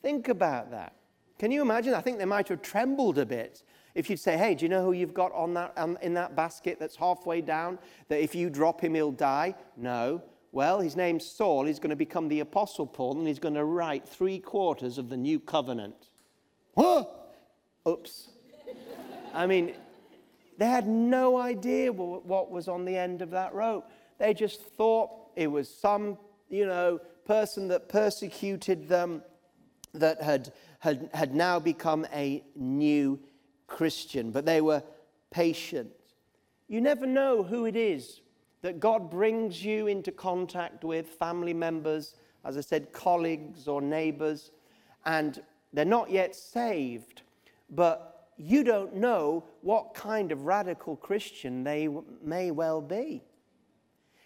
Think 0.01 0.29
about 0.29 0.71
that. 0.71 0.95
Can 1.39 1.51
you 1.51 1.61
imagine? 1.63 1.95
I 1.95 2.01
think 2.01 2.19
they 2.19 2.25
might 2.25 2.49
have 2.49 2.63
trembled 2.63 3.19
a 3.19 3.27
bit 3.27 3.63
if 3.95 4.09
you'd 4.09 4.21
say, 4.21 4.37
hey, 4.37 4.55
do 4.55 4.65
you 4.65 4.69
know 4.69 4.85
who 4.85 4.93
you've 4.93 5.15
got 5.15 5.33
on 5.33 5.55
that, 5.55 5.73
um, 5.77 5.99
in 6.03 6.15
that 6.15 6.37
basket 6.37 6.79
that's 6.79 6.97
halfway 6.97 7.41
down? 7.41 7.79
That 8.09 8.23
if 8.23 8.35
you 8.35 8.51
drop 8.51 8.81
him, 8.81 8.95
he'll 8.95 9.13
die? 9.13 9.55
No. 9.77 10.23
Well, 10.53 10.81
his 10.81 10.97
name's 10.97 11.25
Saul. 11.27 11.65
He's 11.65 11.79
going 11.79 11.91
to 11.91 11.97
become 11.97 12.29
the 12.29 12.41
Apostle 12.41 12.87
Paul 12.87 13.19
and 13.19 13.27
he's 13.27 13.39
going 13.39 13.55
to 13.55 13.65
write 13.65 14.09
three 14.09 14.39
quarters 14.39 14.99
of 14.99 15.09
the 15.09 15.17
new 15.17 15.39
covenant. 15.39 16.09
Huh? 16.77 17.05
Oops. 17.89 18.29
I 19.33 19.47
mean, 19.47 19.75
they 20.59 20.67
had 20.67 20.87
no 20.89 21.39
idea 21.39 21.93
what 21.93 22.51
was 22.51 22.69
on 22.69 22.85
the 22.85 22.97
end 22.97 23.23
of 23.23 23.31
that 23.31 23.55
rope. 23.55 23.91
They 24.19 24.35
just 24.35 24.61
thought 24.61 25.11
it 25.37 25.47
was 25.47 25.69
some, 25.69 26.19
you 26.49 26.67
know, 26.67 27.01
person 27.25 27.69
that 27.69 27.89
persecuted 27.89 28.89
them 28.89 29.23
that 29.95 30.21
had, 30.21 30.53
had, 30.81 31.09
had 31.15 31.35
now 31.35 31.59
become 31.59 32.07
a 32.13 32.43
new 32.57 33.21
Christian. 33.71 34.31
But 34.31 34.45
they 34.45 34.61
were 34.61 34.83
patient. 35.31 35.91
You 36.69 36.83
never 36.83 37.07
know 37.07 37.43
who 37.43 37.65
it 37.65 37.77
is 37.77 38.21
that 38.63 38.79
God 38.79 39.11
brings 39.11 39.65
you 39.65 39.87
into 39.87 40.13
contact 40.13 40.85
with 40.85 41.09
family 41.09 41.55
members, 41.55 42.15
as 42.45 42.59
I 42.59 42.61
said, 42.61 42.93
colleagues 42.93 43.67
or 43.67 43.81
neighbors, 43.81 44.51
and 45.07 45.43
they're 45.73 45.87
not 45.87 46.11
yet 46.11 46.35
saved, 46.37 47.23
but 47.71 48.29
you 48.37 48.65
don't 48.65 48.97
know 48.97 49.45
what 49.63 49.95
kind 49.95 50.31
of 50.31 50.45
radical 50.45 50.97
Christian 50.97 51.65
they 51.65 51.89
may 52.23 52.51
well 52.51 52.83
be. 52.83 53.23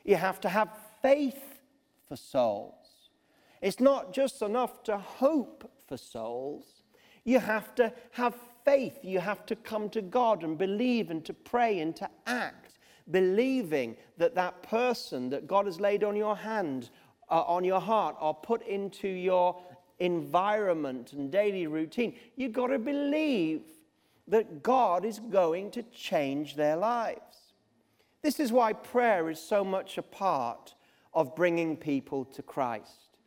You 0.05 0.17
have 0.17 0.41
to 0.41 0.49
have 0.49 0.69
faith 1.01 1.61
for 2.09 2.17
souls. 2.17 2.75
It's 3.61 3.81
not 3.81 4.13
just 4.13 4.43
enough 4.43 4.83
to 4.85 4.99
hope 4.99 5.71
for 5.87 5.97
souls, 5.97 6.74
you 7.25 7.39
have 7.39 7.75
to 7.77 7.93
have 8.13 8.35
faith. 8.65 8.99
You 9.03 9.21
have 9.21 9.45
to 9.47 9.57
come 9.57 9.89
to 9.91 10.03
God 10.03 10.43
and 10.43 10.57
believe 10.57 11.11
and 11.11 11.25
to 11.25 11.35
pray 11.35 11.81
and 11.81 11.95
to 11.97 12.09
act 12.27 12.79
believing 13.11 13.97
that 14.17 14.35
that 14.35 14.63
person 14.63 15.29
that 15.31 15.47
God 15.47 15.67
has 15.67 15.81
laid 15.81 16.05
on 16.05 16.17
your 16.17 16.37
hand, 16.37 16.91
uh, 17.31 17.43
on 17.43 17.65
your 17.65 17.81
heart, 17.81 18.17
or 18.21 18.35
put 18.35 18.67
into 18.67 19.09
your 19.09 19.61
environment 19.99 21.13
and 21.13 21.31
daily 21.31 21.67
routine, 21.67 22.15
you've 22.37 22.53
got 22.53 22.69
to 22.69 22.79
believe 22.79 23.63
that 24.27 24.63
God 24.63 25.05
is 25.05 25.19
going 25.19 25.71
to 25.73 25.83
change 25.83 26.57
their 26.57 26.77
lives. 26.77 27.53
This 28.23 28.41
is 28.41 28.53
why 28.53 28.73
prayer 28.73 29.29
is 29.29 29.39
so 29.39 29.63
much 29.63 29.99
a 29.99 30.03
part 30.03 30.75
of 31.13 31.37
bringing 31.37 31.77
people 31.77 32.25
to 32.25 32.43
Christ. 32.43 33.19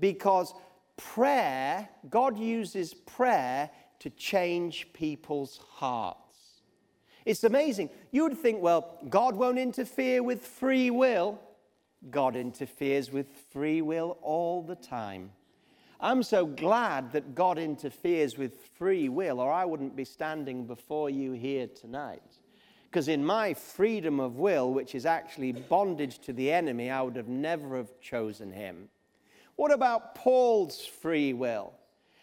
Because 0.00 0.52
prayer, 0.96 1.88
God 2.08 2.38
uses 2.38 2.94
prayer 2.94 3.70
to 4.00 4.10
change 4.10 4.92
people's 4.92 5.58
hearts. 5.70 6.62
It's 7.24 7.44
amazing. 7.44 7.90
You 8.10 8.24
would 8.24 8.38
think, 8.38 8.60
well, 8.60 8.98
God 9.08 9.36
won't 9.36 9.58
interfere 9.58 10.22
with 10.22 10.44
free 10.44 10.90
will. 10.90 11.38
God 12.10 12.34
interferes 12.34 13.12
with 13.12 13.28
free 13.52 13.80
will 13.80 14.18
all 14.22 14.62
the 14.62 14.74
time. 14.74 15.30
I'm 16.00 16.24
so 16.24 16.44
glad 16.44 17.12
that 17.12 17.36
God 17.36 17.58
interferes 17.58 18.36
with 18.36 18.56
free 18.76 19.08
will, 19.08 19.38
or 19.38 19.52
I 19.52 19.64
wouldn't 19.64 19.94
be 19.94 20.04
standing 20.04 20.66
before 20.66 21.10
you 21.10 21.30
here 21.30 21.68
tonight. 21.68 22.22
Because 22.90 23.06
in 23.06 23.24
my 23.24 23.54
freedom 23.54 24.18
of 24.18 24.36
will, 24.36 24.72
which 24.72 24.96
is 24.96 25.06
actually 25.06 25.52
bondage 25.52 26.18
to 26.20 26.32
the 26.32 26.50
enemy, 26.52 26.90
I 26.90 27.02
would 27.02 27.14
have 27.14 27.28
never 27.28 27.76
have 27.76 28.00
chosen 28.00 28.50
him. 28.50 28.88
What 29.62 29.70
about 29.70 30.16
Paul's 30.16 30.84
free 30.84 31.32
will? 31.32 31.72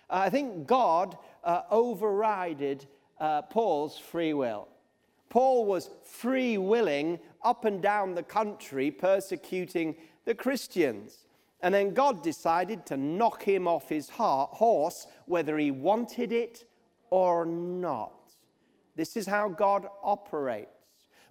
Uh, 0.09 0.23
I 0.25 0.29
think 0.29 0.67
God 0.67 1.17
uh, 1.41 1.61
overrided 1.71 2.85
uh, 3.17 3.43
Paul's 3.43 3.97
free 3.97 4.33
will. 4.33 4.67
Paul 5.29 5.63
was 5.63 5.89
free 6.03 6.57
willing 6.57 7.17
up 7.41 7.63
and 7.63 7.81
down 7.81 8.13
the 8.13 8.23
country 8.23 8.91
persecuting 8.91 9.95
the 10.25 10.35
Christians. 10.35 11.19
And 11.61 11.73
then 11.73 11.93
God 11.93 12.23
decided 12.23 12.85
to 12.87 12.97
knock 12.97 13.43
him 13.43 13.69
off 13.69 13.87
his 13.87 14.09
horse, 14.09 15.07
whether 15.25 15.57
he 15.57 15.71
wanted 15.71 16.33
it 16.33 16.65
or 17.09 17.45
not. 17.45 18.33
This 18.97 19.15
is 19.15 19.25
how 19.25 19.47
God 19.47 19.87
operates. 20.03 20.78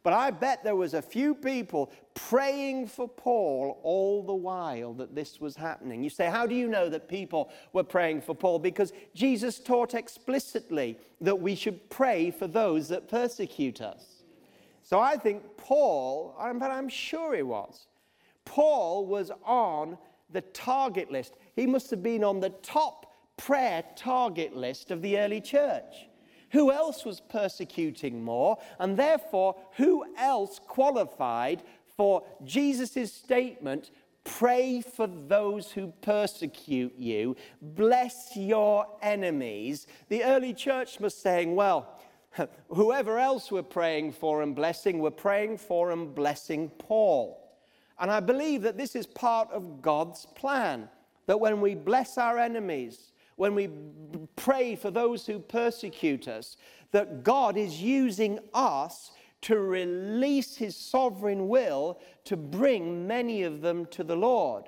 But 0.09 0.17
I 0.17 0.31
bet 0.31 0.65
there 0.65 0.75
was 0.75 0.95
a 0.95 1.03
few 1.03 1.35
people 1.35 1.93
praying 2.15 2.87
for 2.87 3.07
Paul 3.07 3.79
all 3.83 4.23
the 4.23 4.33
while 4.33 4.95
that 4.95 5.15
this 5.15 5.39
was 5.39 5.55
happening. 5.55 6.03
You 6.03 6.09
say, 6.09 6.31
how 6.31 6.47
do 6.47 6.55
you 6.55 6.67
know 6.67 6.89
that 6.89 7.11
people 7.11 7.51
were 7.75 7.85
praying 7.85 8.23
for 8.23 8.35
Paul? 8.35 8.59
Because 8.59 8.95
Jesus 9.15 9.59
taught 9.59 9.93
explicitly 9.93 10.97
that 11.21 11.39
we 11.39 11.55
should 11.55 11.91
pray 11.91 12.31
for 12.31 12.47
those 12.47 12.89
that 12.89 13.07
persecute 13.07 13.83
us. 13.83 14.23
So 14.83 14.99
I 14.99 15.19
think 15.19 15.43
Paul, 15.59 16.35
but 16.55 16.71
I'm 16.71 16.89
sure 16.89 17.37
he 17.37 17.43
was, 17.43 17.87
Paul 18.47 19.05
was 19.05 19.31
on 19.45 19.99
the 20.31 20.41
target 20.41 21.13
list. 21.13 21.35
He 21.55 21.67
must 21.67 21.91
have 21.91 22.03
been 22.03 22.25
on 22.25 22.41
the 22.41 22.49
top 22.63 23.13
prayer 23.37 23.85
target 23.95 24.57
list 24.57 24.91
of 24.91 25.03
the 25.03 25.19
early 25.19 25.43
church. 25.43 26.08
Who 26.51 26.73
else 26.73 27.05
was 27.05 27.21
persecuting 27.21 28.23
more? 28.23 28.59
And 28.79 28.97
therefore, 28.97 29.57
who 29.77 30.05
else 30.17 30.61
qualified 30.67 31.63
for 31.97 32.23
Jesus' 32.45 33.13
statement 33.13 33.91
pray 34.25 34.83
for 34.83 35.07
those 35.07 35.73
who 35.73 35.93
persecute 36.03 36.95
you, 36.97 37.37
bless 37.63 38.37
your 38.37 38.87
enemies? 39.03 39.87
The 40.09 40.25
early 40.25 40.53
church 40.53 41.01
was 41.01 41.15
saying, 41.15 41.55
well, 41.55 41.99
whoever 42.69 43.19
else 43.19 43.51
we're 43.51 43.63
praying 43.63 44.13
for 44.13 44.43
and 44.43 44.55
blessing, 44.55 44.99
we're 44.99 45.11
praying 45.11 45.59
for 45.59 45.91
and 45.91 46.15
blessing 46.15 46.71
Paul. 46.79 47.45
And 47.99 48.11
I 48.11 48.21
believe 48.21 48.63
that 48.63 48.77
this 48.77 48.95
is 48.95 49.07
part 49.07 49.51
of 49.51 49.83
God's 49.83 50.27
plan. 50.27 50.89
That 51.27 51.41
when 51.41 51.61
we 51.61 51.75
bless 51.75 52.17
our 52.17 52.39
enemies, 52.39 53.13
when 53.39 53.55
we 53.55 53.71
pray 54.37 54.75
for 54.75 54.91
those 54.91 55.27
who 55.27 55.39
persecute 55.39 56.29
us, 56.29 56.57
that 56.91 57.23
God 57.23 57.57
is 57.57 57.81
using 57.81 58.39
us 58.53 59.13
to 59.43 59.61
release 59.61 60.57
his 60.57 60.75
sovereign 60.75 61.49
will 61.49 62.01
to 62.25 62.37
bring 62.37 63.07
many 63.07 63.45
of 63.45 63.61
them 63.61 63.87
to 63.87 64.03
the 64.03 64.17
Lord. 64.17 64.65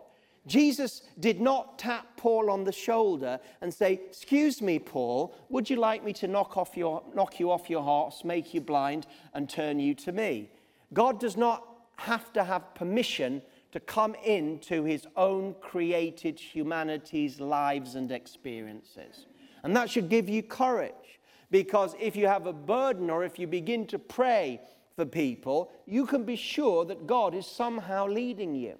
Jesus 0.46 1.02
did 1.18 1.40
not 1.40 1.78
tap 1.78 2.16
Paul 2.16 2.48
on 2.48 2.64
the 2.64 2.72
shoulder 2.72 3.40
and 3.60 3.74
say, 3.74 3.94
Excuse 3.94 4.62
me, 4.62 4.78
Paul, 4.78 5.34
would 5.48 5.68
you 5.68 5.76
like 5.76 6.04
me 6.04 6.12
to 6.14 6.28
knock, 6.28 6.56
off 6.56 6.76
your, 6.76 7.02
knock 7.14 7.40
you 7.40 7.50
off 7.50 7.68
your 7.68 7.82
horse, 7.82 8.22
make 8.24 8.54
you 8.54 8.60
blind, 8.60 9.06
and 9.34 9.48
turn 9.48 9.80
you 9.80 9.94
to 9.96 10.12
me? 10.12 10.50
God 10.92 11.18
does 11.18 11.36
not 11.36 11.66
have 11.96 12.32
to 12.32 12.44
have 12.44 12.74
permission 12.74 13.42
to 13.72 13.80
come 13.80 14.14
into 14.24 14.84
his 14.84 15.06
own 15.16 15.54
created 15.60 16.38
humanity's 16.38 17.40
lives 17.40 17.94
and 17.94 18.10
experiences. 18.10 19.26
And 19.62 19.76
that 19.76 19.90
should 19.90 20.08
give 20.08 20.28
you 20.28 20.42
courage 20.42 21.20
because 21.50 21.94
if 22.00 22.16
you 22.16 22.26
have 22.26 22.46
a 22.46 22.52
burden 22.52 23.10
or 23.10 23.24
if 23.24 23.38
you 23.38 23.46
begin 23.46 23.86
to 23.88 23.98
pray 23.98 24.60
for 24.96 25.04
people, 25.04 25.70
you 25.86 26.06
can 26.06 26.24
be 26.24 26.36
sure 26.36 26.84
that 26.84 27.06
God 27.06 27.34
is 27.34 27.46
somehow 27.46 28.06
leading 28.06 28.54
you. 28.54 28.76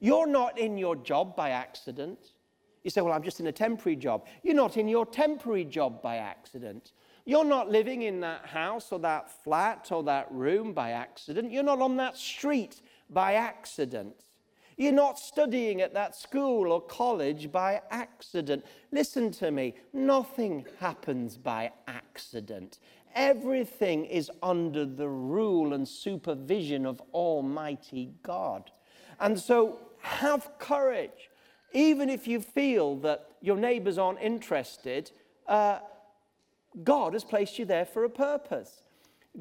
You're 0.00 0.26
not 0.26 0.58
in 0.58 0.78
your 0.78 0.96
job 0.96 1.36
by 1.36 1.50
accident. 1.50 2.32
You 2.82 2.90
say, 2.90 3.00
Well, 3.00 3.12
I'm 3.12 3.22
just 3.22 3.40
in 3.40 3.46
a 3.46 3.52
temporary 3.52 3.96
job. 3.96 4.26
You're 4.42 4.54
not 4.54 4.76
in 4.76 4.88
your 4.88 5.06
temporary 5.06 5.64
job 5.64 6.02
by 6.02 6.16
accident. 6.16 6.92
You're 7.24 7.44
not 7.44 7.70
living 7.70 8.02
in 8.02 8.20
that 8.20 8.46
house 8.46 8.90
or 8.90 8.98
that 9.00 9.30
flat 9.44 9.92
or 9.92 10.02
that 10.04 10.26
room 10.32 10.72
by 10.72 10.90
accident. 10.90 11.52
You're 11.52 11.62
not 11.62 11.80
on 11.80 11.96
that 11.98 12.16
street 12.16 12.82
by 13.12 13.34
accident. 13.34 14.24
You're 14.76 14.92
not 14.92 15.18
studying 15.18 15.80
at 15.80 15.94
that 15.94 16.16
school 16.16 16.72
or 16.72 16.80
college 16.80 17.52
by 17.52 17.82
accident. 17.90 18.64
Listen 18.90 19.30
to 19.32 19.50
me, 19.50 19.74
nothing 19.92 20.66
happens 20.80 21.36
by 21.36 21.72
accident. 21.86 22.78
Everything 23.14 24.06
is 24.06 24.30
under 24.42 24.86
the 24.86 25.08
rule 25.08 25.74
and 25.74 25.86
supervision 25.86 26.86
of 26.86 27.02
Almighty 27.12 28.10
God. 28.22 28.70
And 29.20 29.38
so 29.38 29.78
have 30.00 30.50
courage. 30.58 31.30
Even 31.72 32.08
if 32.10 32.26
you 32.26 32.40
feel 32.40 32.96
that 32.96 33.28
your 33.40 33.56
neighbors 33.56 33.98
aren't 33.98 34.20
interested, 34.20 35.10
uh, 35.46 35.78
God 36.82 37.12
has 37.12 37.24
placed 37.24 37.58
you 37.58 37.64
there 37.64 37.84
for 37.84 38.04
a 38.04 38.10
purpose. 38.10 38.82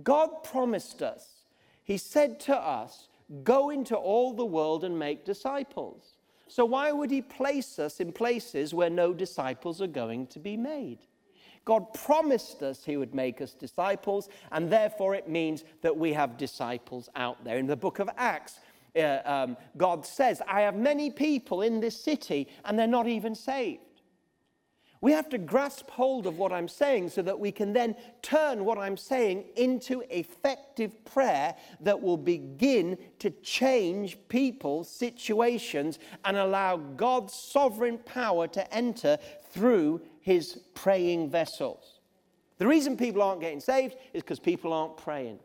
God 0.03 0.43
promised 0.43 1.01
us, 1.01 1.45
He 1.83 1.97
said 1.97 2.39
to 2.41 2.55
us, 2.55 3.07
Go 3.43 3.69
into 3.69 3.95
all 3.95 4.33
the 4.33 4.45
world 4.45 4.83
and 4.83 4.97
make 4.97 5.25
disciples. 5.25 6.15
So, 6.47 6.65
why 6.65 6.91
would 6.91 7.09
He 7.09 7.21
place 7.21 7.79
us 7.79 7.99
in 7.99 8.11
places 8.11 8.73
where 8.73 8.89
no 8.89 9.13
disciples 9.13 9.81
are 9.81 9.87
going 9.87 10.27
to 10.27 10.39
be 10.39 10.57
made? 10.57 10.99
God 11.63 11.93
promised 11.93 12.61
us 12.61 12.83
He 12.83 12.97
would 12.97 13.15
make 13.15 13.39
us 13.39 13.53
disciples, 13.53 14.27
and 14.51 14.69
therefore 14.69 15.15
it 15.15 15.29
means 15.29 15.63
that 15.81 15.95
we 15.95 16.11
have 16.13 16.37
disciples 16.37 17.09
out 17.15 17.43
there. 17.45 17.57
In 17.57 17.67
the 17.67 17.77
book 17.77 17.99
of 17.99 18.09
Acts, 18.17 18.59
uh, 18.95 19.19
um, 19.25 19.57
God 19.77 20.05
says, 20.05 20.41
I 20.47 20.61
have 20.61 20.75
many 20.75 21.09
people 21.09 21.61
in 21.61 21.79
this 21.79 22.01
city 22.01 22.47
and 22.65 22.77
they're 22.77 22.87
not 22.87 23.07
even 23.07 23.35
saved. 23.35 23.81
We 25.01 25.13
have 25.13 25.29
to 25.29 25.39
grasp 25.39 25.89
hold 25.89 26.27
of 26.27 26.37
what 26.37 26.53
I'm 26.53 26.67
saying 26.67 27.09
so 27.09 27.23
that 27.23 27.39
we 27.39 27.51
can 27.51 27.73
then 27.73 27.95
turn 28.21 28.63
what 28.63 28.77
I'm 28.77 28.95
saying 28.95 29.45
into 29.55 30.03
effective 30.15 31.03
prayer 31.05 31.55
that 31.81 31.99
will 31.99 32.17
begin 32.17 32.99
to 33.17 33.31
change 33.41 34.19
people's 34.29 34.87
situations 34.87 35.97
and 36.23 36.37
allow 36.37 36.77
God's 36.77 37.33
sovereign 37.33 37.97
power 37.97 38.47
to 38.49 38.73
enter 38.73 39.17
through 39.49 40.01
his 40.19 40.59
praying 40.75 41.31
vessels. 41.31 41.99
The 42.59 42.67
reason 42.67 42.95
people 42.95 43.23
aren't 43.23 43.41
getting 43.41 43.59
saved 43.59 43.95
is 44.13 44.21
because 44.21 44.39
people 44.39 44.71
aren't 44.71 44.97
praying. 44.97 45.39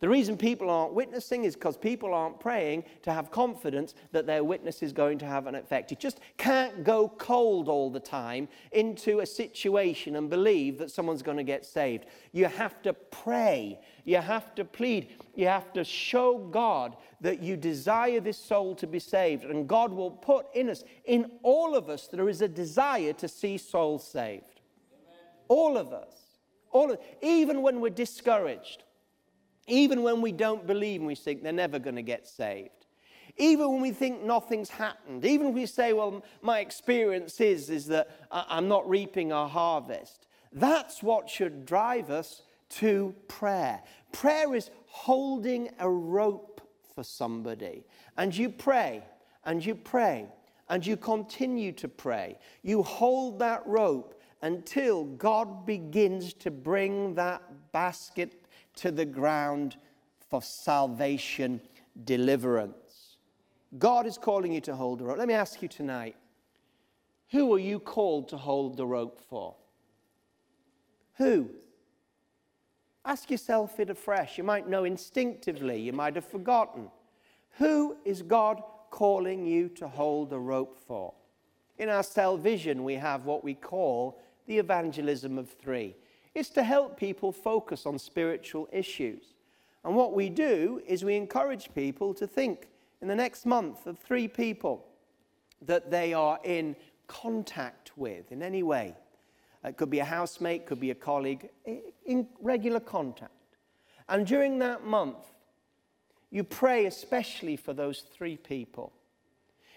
The 0.00 0.08
reason 0.08 0.36
people 0.36 0.70
aren't 0.70 0.92
witnessing 0.92 1.44
is 1.44 1.54
because 1.54 1.76
people 1.76 2.12
aren't 2.12 2.40
praying 2.40 2.84
to 3.02 3.12
have 3.12 3.30
confidence 3.30 3.94
that 4.12 4.26
their 4.26 4.42
witness 4.42 4.82
is 4.82 4.92
going 4.92 5.18
to 5.18 5.26
have 5.26 5.46
an 5.46 5.54
effect. 5.54 5.90
You 5.90 5.96
just 5.96 6.20
can't 6.36 6.82
go 6.82 7.08
cold 7.08 7.68
all 7.68 7.90
the 7.90 8.00
time 8.00 8.48
into 8.72 9.20
a 9.20 9.26
situation 9.26 10.16
and 10.16 10.28
believe 10.28 10.78
that 10.78 10.90
someone's 10.90 11.22
going 11.22 11.36
to 11.36 11.44
get 11.44 11.64
saved. 11.64 12.06
You 12.32 12.46
have 12.46 12.82
to 12.82 12.92
pray. 12.92 13.78
You 14.04 14.16
have 14.16 14.54
to 14.56 14.64
plead. 14.64 15.10
You 15.36 15.46
have 15.46 15.72
to 15.74 15.84
show 15.84 16.38
God 16.38 16.96
that 17.20 17.40
you 17.40 17.56
desire 17.56 18.20
this 18.20 18.36
soul 18.36 18.74
to 18.76 18.86
be 18.86 18.98
saved. 18.98 19.44
And 19.44 19.68
God 19.68 19.92
will 19.92 20.10
put 20.10 20.46
in 20.54 20.70
us, 20.70 20.84
in 21.04 21.30
all 21.42 21.76
of 21.76 21.88
us, 21.88 22.08
there 22.08 22.28
is 22.28 22.42
a 22.42 22.48
desire 22.48 23.12
to 23.14 23.28
see 23.28 23.56
souls 23.56 24.06
saved. 24.06 24.60
All 25.48 25.78
of 25.78 25.92
us. 25.92 26.14
All 26.72 26.90
of, 26.90 26.98
even 27.22 27.62
when 27.62 27.80
we're 27.80 27.90
discouraged 27.90 28.82
even 29.66 30.02
when 30.02 30.20
we 30.20 30.32
don't 30.32 30.66
believe 30.66 31.00
and 31.00 31.06
we 31.06 31.14
think 31.14 31.42
they're 31.42 31.52
never 31.52 31.78
going 31.78 31.96
to 31.96 32.02
get 32.02 32.26
saved. 32.26 32.70
Even 33.36 33.72
when 33.72 33.80
we 33.80 33.90
think 33.90 34.22
nothing's 34.22 34.70
happened. 34.70 35.24
Even 35.24 35.48
if 35.48 35.54
we 35.54 35.66
say, 35.66 35.92
well, 35.92 36.24
my 36.40 36.60
experience 36.60 37.40
is, 37.40 37.68
is 37.68 37.86
that 37.86 38.08
I'm 38.30 38.68
not 38.68 38.88
reaping 38.88 39.32
a 39.32 39.48
harvest. 39.48 40.28
That's 40.52 41.02
what 41.02 41.28
should 41.28 41.66
drive 41.66 42.10
us 42.10 42.42
to 42.70 43.14
prayer. 43.26 43.82
Prayer 44.12 44.54
is 44.54 44.70
holding 44.86 45.70
a 45.80 45.88
rope 45.88 46.60
for 46.94 47.02
somebody. 47.02 47.84
And 48.16 48.36
you 48.36 48.50
pray, 48.50 49.02
and 49.44 49.64
you 49.64 49.74
pray, 49.74 50.26
and 50.68 50.86
you 50.86 50.96
continue 50.96 51.72
to 51.72 51.88
pray. 51.88 52.38
You 52.62 52.82
hold 52.84 53.40
that 53.40 53.66
rope 53.66 54.20
until 54.42 55.04
God 55.04 55.66
begins 55.66 56.34
to 56.34 56.50
bring 56.50 57.14
that 57.14 57.42
basket 57.72 58.43
to 58.76 58.90
the 58.90 59.04
ground 59.04 59.76
for 60.30 60.42
salvation, 60.42 61.60
deliverance. 62.04 63.16
God 63.78 64.06
is 64.06 64.18
calling 64.18 64.52
you 64.52 64.60
to 64.62 64.74
hold 64.74 65.00
the 65.00 65.04
rope. 65.04 65.18
Let 65.18 65.28
me 65.28 65.34
ask 65.34 65.62
you 65.62 65.68
tonight 65.68 66.16
who 67.30 67.52
are 67.52 67.58
you 67.58 67.80
called 67.80 68.28
to 68.28 68.36
hold 68.36 68.76
the 68.76 68.86
rope 68.86 69.20
for? 69.28 69.56
Who? 71.18 71.50
Ask 73.04 73.30
yourself 73.30 73.80
it 73.80 73.90
afresh. 73.90 74.38
You 74.38 74.44
might 74.44 74.68
know 74.68 74.84
instinctively, 74.84 75.80
you 75.80 75.92
might 75.92 76.14
have 76.14 76.24
forgotten. 76.24 76.90
Who 77.58 77.96
is 78.04 78.22
God 78.22 78.62
calling 78.90 79.44
you 79.46 79.68
to 79.70 79.88
hold 79.88 80.30
the 80.30 80.38
rope 80.38 80.78
for? 80.86 81.12
In 81.78 81.88
our 81.88 82.02
cell 82.02 82.36
vision, 82.36 82.84
we 82.84 82.94
have 82.94 83.24
what 83.24 83.44
we 83.44 83.54
call 83.54 84.20
the 84.46 84.58
evangelism 84.58 85.38
of 85.38 85.50
three. 85.50 85.96
It's 86.34 86.50
to 86.50 86.62
help 86.62 86.98
people 86.98 87.32
focus 87.32 87.86
on 87.86 87.98
spiritual 87.98 88.68
issues. 88.72 89.34
And 89.84 89.94
what 89.94 90.14
we 90.14 90.30
do 90.30 90.80
is 90.86 91.04
we 91.04 91.16
encourage 91.16 91.72
people 91.74 92.14
to 92.14 92.26
think 92.26 92.68
in 93.00 93.08
the 93.08 93.14
next 93.14 93.46
month 93.46 93.86
of 93.86 93.98
three 93.98 94.26
people 94.26 94.86
that 95.62 95.90
they 95.90 96.12
are 96.12 96.40
in 96.42 96.74
contact 97.06 97.92
with 97.96 98.32
in 98.32 98.42
any 98.42 98.62
way. 98.62 98.94
It 99.62 99.76
could 99.76 99.90
be 99.90 100.00
a 100.00 100.04
housemate, 100.04 100.66
could 100.66 100.80
be 100.80 100.90
a 100.90 100.94
colleague, 100.94 101.48
in 102.04 102.28
regular 102.40 102.80
contact. 102.80 103.32
And 104.08 104.26
during 104.26 104.58
that 104.58 104.84
month, 104.84 105.32
you 106.30 106.44
pray 106.44 106.86
especially 106.86 107.56
for 107.56 107.72
those 107.72 108.00
three 108.12 108.36
people. 108.36 108.92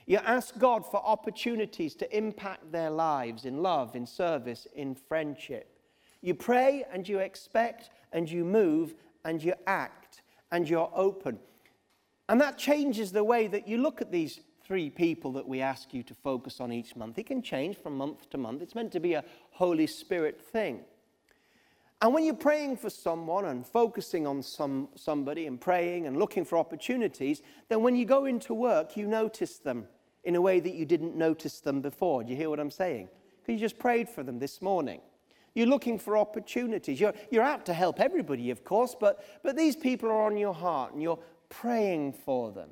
You 0.05 0.17
ask 0.17 0.57
God 0.57 0.89
for 0.89 1.05
opportunities 1.05 1.93
to 1.95 2.17
impact 2.17 2.71
their 2.71 2.89
lives 2.89 3.45
in 3.45 3.61
love, 3.61 3.95
in 3.95 4.05
service, 4.05 4.67
in 4.73 4.95
friendship. 4.95 5.76
You 6.21 6.33
pray 6.33 6.85
and 6.91 7.07
you 7.07 7.19
expect 7.19 7.89
and 8.11 8.29
you 8.29 8.43
move 8.43 8.95
and 9.23 9.43
you 9.43 9.53
act 9.65 10.21
and 10.51 10.67
you're 10.67 10.91
open. 10.93 11.39
And 12.29 12.41
that 12.41 12.57
changes 12.57 13.11
the 13.11 13.23
way 13.23 13.47
that 13.47 13.67
you 13.67 13.77
look 13.77 14.01
at 14.01 14.11
these 14.11 14.41
three 14.65 14.89
people 14.89 15.31
that 15.33 15.47
we 15.47 15.61
ask 15.61 15.93
you 15.93 16.03
to 16.03 16.13
focus 16.13 16.59
on 16.59 16.73
each 16.73 16.95
month. 16.95 17.17
It 17.17 17.25
can 17.25 17.41
change 17.41 17.77
from 17.77 17.97
month 17.97 18.29
to 18.31 18.37
month. 18.37 18.61
It's 18.61 18.75
meant 18.75 18.91
to 18.91 18.99
be 18.99 19.13
a 19.13 19.23
Holy 19.51 19.87
Spirit 19.87 20.41
thing. 20.41 20.81
And 22.01 22.13
when 22.13 22.25
you're 22.25 22.35
praying 22.35 22.77
for 22.77 22.89
someone 22.89 23.45
and 23.45 23.65
focusing 23.65 24.27
on 24.27 24.43
some, 24.43 24.89
somebody 24.95 25.47
and 25.47 25.59
praying 25.59 26.05
and 26.05 26.17
looking 26.17 26.45
for 26.45 26.57
opportunities, 26.57 27.41
then 27.69 27.81
when 27.81 27.95
you 27.95 28.05
go 28.05 28.25
into 28.25 28.53
work, 28.53 28.95
you 28.95 29.07
notice 29.07 29.57
them 29.57 29.87
in 30.23 30.35
a 30.35 30.41
way 30.41 30.59
that 30.59 30.75
you 30.75 30.85
didn't 30.85 31.15
notice 31.15 31.59
them 31.61 31.81
before. 31.81 32.23
Do 32.23 32.29
you 32.29 32.35
hear 32.35 32.49
what 32.49 32.59
I'm 32.59 32.69
saying? 32.69 33.07
Because 33.41 33.53
you 33.53 33.59
just 33.59 33.79
prayed 33.79 34.09
for 34.09 34.21
them 34.21 34.37
this 34.37 34.61
morning. 34.61 34.99
You're 35.57 35.65
looking 35.65 35.97
for 35.97 36.15
opportunities. 36.15 36.99
You're, 36.99 37.15
you're 37.31 37.41
out 37.41 37.65
to 37.65 37.73
help 37.73 37.99
everybody, 37.99 38.51
of 38.51 38.63
course, 38.63 38.95
but, 38.97 39.25
but 39.41 39.57
these 39.57 39.75
people 39.75 40.07
are 40.07 40.21
on 40.21 40.37
your 40.37 40.53
heart 40.53 40.93
and 40.93 41.01
you're 41.01 41.17
praying 41.49 42.13
for 42.13 42.51
them. 42.51 42.69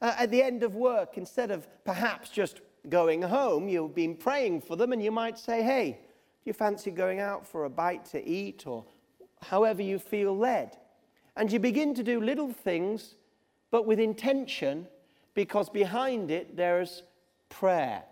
Uh, 0.00 0.12
at 0.18 0.28
the 0.32 0.42
end 0.42 0.64
of 0.64 0.74
work, 0.74 1.16
instead 1.16 1.52
of 1.52 1.68
perhaps 1.84 2.28
just 2.28 2.60
going 2.88 3.22
home, 3.22 3.68
you've 3.68 3.94
been 3.94 4.16
praying 4.16 4.62
for 4.62 4.74
them 4.74 4.92
and 4.92 5.00
you 5.00 5.12
might 5.12 5.38
say, 5.38 5.62
hey, 5.62 5.92
do 5.92 5.98
you 6.46 6.52
fancy 6.52 6.90
going 6.90 7.20
out 7.20 7.46
for 7.46 7.66
a 7.66 7.70
bite 7.70 8.04
to 8.06 8.28
eat 8.28 8.66
or 8.66 8.84
however 9.40 9.80
you 9.80 10.00
feel 10.00 10.36
led? 10.36 10.76
And 11.36 11.52
you 11.52 11.60
begin 11.60 11.94
to 11.94 12.02
do 12.02 12.20
little 12.20 12.52
things, 12.52 13.14
but 13.70 13.86
with 13.86 14.00
intention 14.00 14.88
because 15.34 15.70
behind 15.70 16.32
it 16.32 16.56
there's 16.56 17.04
prayer. 17.48 18.02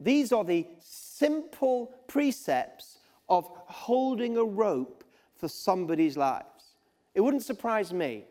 These 0.00 0.32
are 0.32 0.44
the 0.44 0.66
simple 0.80 1.92
precepts 2.06 2.97
of 3.28 3.48
holding 3.66 4.36
a 4.36 4.44
rope 4.44 5.04
for 5.36 5.48
somebody's 5.48 6.16
lives. 6.16 6.76
It 7.14 7.20
wouldn't 7.20 7.42
surprise 7.42 7.92
me 7.92 8.24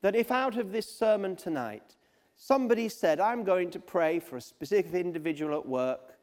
that 0.00 0.16
if 0.16 0.30
out 0.30 0.56
of 0.56 0.72
this 0.72 0.88
sermon 0.88 1.36
tonight 1.36 1.96
somebody 2.36 2.88
said, 2.88 3.20
I'm 3.20 3.44
going 3.44 3.70
to 3.70 3.78
pray 3.78 4.18
for 4.18 4.36
a 4.36 4.40
specific 4.40 4.94
individual 4.94 5.56
at 5.56 5.66
work, 5.66 6.18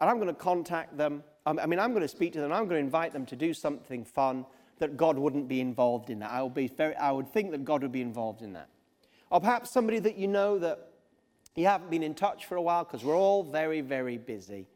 and 0.00 0.10
I'm 0.10 0.16
going 0.16 0.28
to 0.28 0.34
contact 0.34 0.96
them, 0.96 1.22
um, 1.46 1.58
I 1.58 1.66
mean, 1.66 1.78
I'm 1.78 1.90
going 1.90 2.02
to 2.02 2.08
speak 2.08 2.32
to 2.34 2.40
them, 2.40 2.52
I'm 2.52 2.66
going 2.68 2.80
to 2.80 2.84
invite 2.84 3.12
them 3.12 3.24
to 3.26 3.36
do 3.36 3.54
something 3.54 4.04
fun, 4.04 4.44
that 4.78 4.96
God 4.96 5.18
wouldn't 5.18 5.48
be 5.48 5.60
involved 5.60 6.10
in 6.10 6.18
that. 6.18 6.30
I 6.30 6.42
would, 6.42 6.54
be 6.54 6.66
very, 6.66 6.94
I 6.96 7.12
would 7.12 7.32
think 7.32 7.52
that 7.52 7.64
God 7.64 7.82
would 7.82 7.92
be 7.92 8.02
involved 8.02 8.42
in 8.42 8.52
that. 8.54 8.68
Or 9.30 9.40
perhaps 9.40 9.70
somebody 9.70 10.00
that 10.00 10.16
you 10.16 10.28
know 10.28 10.58
that 10.58 10.88
you 11.54 11.66
haven't 11.66 11.90
been 11.90 12.02
in 12.02 12.14
touch 12.14 12.46
for 12.46 12.56
a 12.56 12.62
while 12.62 12.84
because 12.84 13.04
we're 13.04 13.16
all 13.16 13.42
very, 13.42 13.80
very 13.80 14.18
busy. 14.18 14.66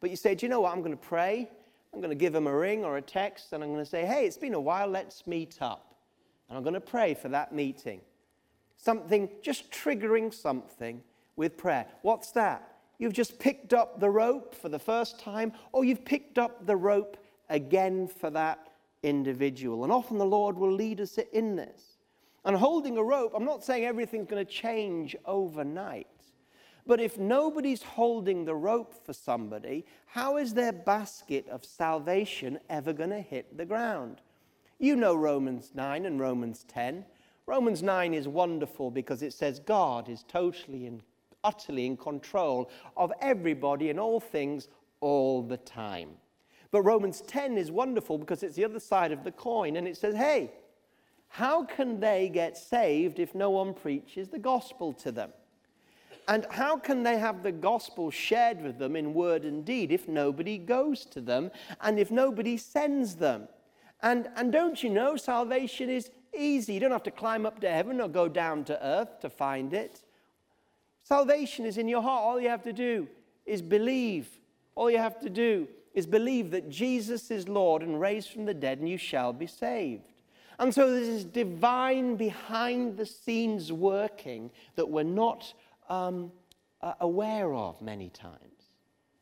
But 0.00 0.10
you 0.10 0.16
say, 0.16 0.34
Do 0.34 0.46
you 0.46 0.50
know 0.50 0.60
what? 0.60 0.72
I'm 0.72 0.80
going 0.80 0.96
to 0.96 0.96
pray. 0.96 1.50
I'm 1.92 2.00
going 2.00 2.10
to 2.10 2.16
give 2.16 2.32
them 2.32 2.46
a 2.46 2.54
ring 2.54 2.84
or 2.84 2.96
a 2.96 3.02
text, 3.02 3.52
and 3.52 3.62
I'm 3.62 3.70
going 3.70 3.84
to 3.84 3.90
say, 3.90 4.06
Hey, 4.06 4.26
it's 4.26 4.36
been 4.36 4.54
a 4.54 4.60
while. 4.60 4.86
Let's 4.86 5.26
meet 5.26 5.58
up. 5.60 5.94
And 6.48 6.56
I'm 6.56 6.62
going 6.62 6.74
to 6.74 6.80
pray 6.80 7.14
for 7.14 7.28
that 7.28 7.54
meeting. 7.54 8.00
Something, 8.76 9.28
just 9.42 9.70
triggering 9.70 10.32
something 10.32 11.02
with 11.36 11.56
prayer. 11.56 11.86
What's 12.02 12.32
that? 12.32 12.78
You've 12.98 13.12
just 13.12 13.38
picked 13.38 13.72
up 13.72 14.00
the 14.00 14.10
rope 14.10 14.54
for 14.54 14.68
the 14.68 14.78
first 14.78 15.18
time, 15.18 15.52
or 15.72 15.84
you've 15.84 16.04
picked 16.04 16.38
up 16.38 16.66
the 16.66 16.76
rope 16.76 17.16
again 17.48 18.08
for 18.08 18.30
that 18.30 18.68
individual. 19.02 19.84
And 19.84 19.92
often 19.92 20.18
the 20.18 20.26
Lord 20.26 20.58
will 20.58 20.72
lead 20.72 21.00
us 21.00 21.18
in 21.32 21.56
this. 21.56 21.98
And 22.44 22.56
holding 22.56 22.96
a 22.96 23.02
rope, 23.02 23.32
I'm 23.34 23.44
not 23.44 23.64
saying 23.64 23.84
everything's 23.84 24.28
going 24.28 24.44
to 24.44 24.50
change 24.50 25.16
overnight. 25.24 26.06
But 26.90 27.00
if 27.00 27.18
nobody's 27.18 27.84
holding 27.84 28.44
the 28.44 28.56
rope 28.56 29.06
for 29.06 29.12
somebody, 29.12 29.86
how 30.06 30.38
is 30.38 30.54
their 30.54 30.72
basket 30.72 31.48
of 31.48 31.64
salvation 31.64 32.58
ever 32.68 32.92
going 32.92 33.10
to 33.10 33.20
hit 33.20 33.56
the 33.56 33.64
ground? 33.64 34.20
You 34.80 34.96
know 34.96 35.14
Romans 35.14 35.70
9 35.72 36.04
and 36.04 36.18
Romans 36.18 36.64
10. 36.66 37.04
Romans 37.46 37.84
9 37.84 38.12
is 38.12 38.26
wonderful 38.26 38.90
because 38.90 39.22
it 39.22 39.32
says 39.32 39.60
God 39.60 40.08
is 40.08 40.24
totally 40.26 40.86
and 40.86 41.00
utterly 41.44 41.86
in 41.86 41.96
control 41.96 42.68
of 42.96 43.12
everybody 43.20 43.90
and 43.90 44.00
all 44.00 44.18
things 44.18 44.66
all 44.98 45.42
the 45.42 45.58
time. 45.58 46.10
But 46.72 46.82
Romans 46.82 47.20
10 47.20 47.56
is 47.56 47.70
wonderful 47.70 48.18
because 48.18 48.42
it's 48.42 48.56
the 48.56 48.64
other 48.64 48.80
side 48.80 49.12
of 49.12 49.22
the 49.22 49.30
coin 49.30 49.76
and 49.76 49.86
it 49.86 49.96
says, 49.96 50.16
hey, 50.16 50.50
how 51.28 51.62
can 51.62 52.00
they 52.00 52.28
get 52.28 52.58
saved 52.58 53.20
if 53.20 53.32
no 53.32 53.50
one 53.50 53.74
preaches 53.74 54.26
the 54.26 54.40
gospel 54.40 54.92
to 54.94 55.12
them? 55.12 55.30
And 56.30 56.46
how 56.48 56.76
can 56.76 57.02
they 57.02 57.18
have 57.18 57.42
the 57.42 57.50
gospel 57.50 58.12
shared 58.12 58.62
with 58.62 58.78
them 58.78 58.94
in 58.94 59.14
word 59.14 59.44
and 59.44 59.64
deed 59.64 59.90
if 59.90 60.06
nobody 60.06 60.58
goes 60.58 61.04
to 61.06 61.20
them 61.20 61.50
and 61.80 61.98
if 61.98 62.12
nobody 62.12 62.56
sends 62.56 63.16
them? 63.16 63.48
And, 64.00 64.28
and 64.36 64.52
don't 64.52 64.80
you 64.80 64.90
know, 64.90 65.16
salvation 65.16 65.90
is 65.90 66.08
easy. 66.32 66.74
You 66.74 66.78
don't 66.78 66.92
have 66.92 67.02
to 67.02 67.10
climb 67.10 67.46
up 67.46 67.58
to 67.62 67.68
heaven 67.68 68.00
or 68.00 68.08
go 68.08 68.28
down 68.28 68.62
to 68.66 68.86
earth 68.86 69.18
to 69.22 69.28
find 69.28 69.74
it. 69.74 70.02
Salvation 71.02 71.66
is 71.66 71.78
in 71.78 71.88
your 71.88 72.00
heart. 72.00 72.22
All 72.22 72.40
you 72.40 72.48
have 72.48 72.62
to 72.62 72.72
do 72.72 73.08
is 73.44 73.60
believe. 73.60 74.28
All 74.76 74.88
you 74.88 74.98
have 74.98 75.18
to 75.22 75.30
do 75.30 75.66
is 75.94 76.06
believe 76.06 76.52
that 76.52 76.70
Jesus 76.70 77.32
is 77.32 77.48
Lord 77.48 77.82
and 77.82 78.00
raised 78.00 78.30
from 78.30 78.44
the 78.44 78.54
dead, 78.54 78.78
and 78.78 78.88
you 78.88 78.98
shall 78.98 79.32
be 79.32 79.48
saved. 79.48 80.12
And 80.60 80.72
so 80.72 80.92
there's 80.92 81.08
this 81.08 81.24
divine 81.24 82.14
behind 82.14 82.98
the 82.98 83.06
scenes 83.06 83.72
working 83.72 84.52
that 84.76 84.88
we're 84.88 85.02
not 85.02 85.54
um, 85.90 86.32
uh, 86.80 86.94
aware 87.00 87.52
of 87.52 87.80
many 87.82 88.08
times. 88.08 88.38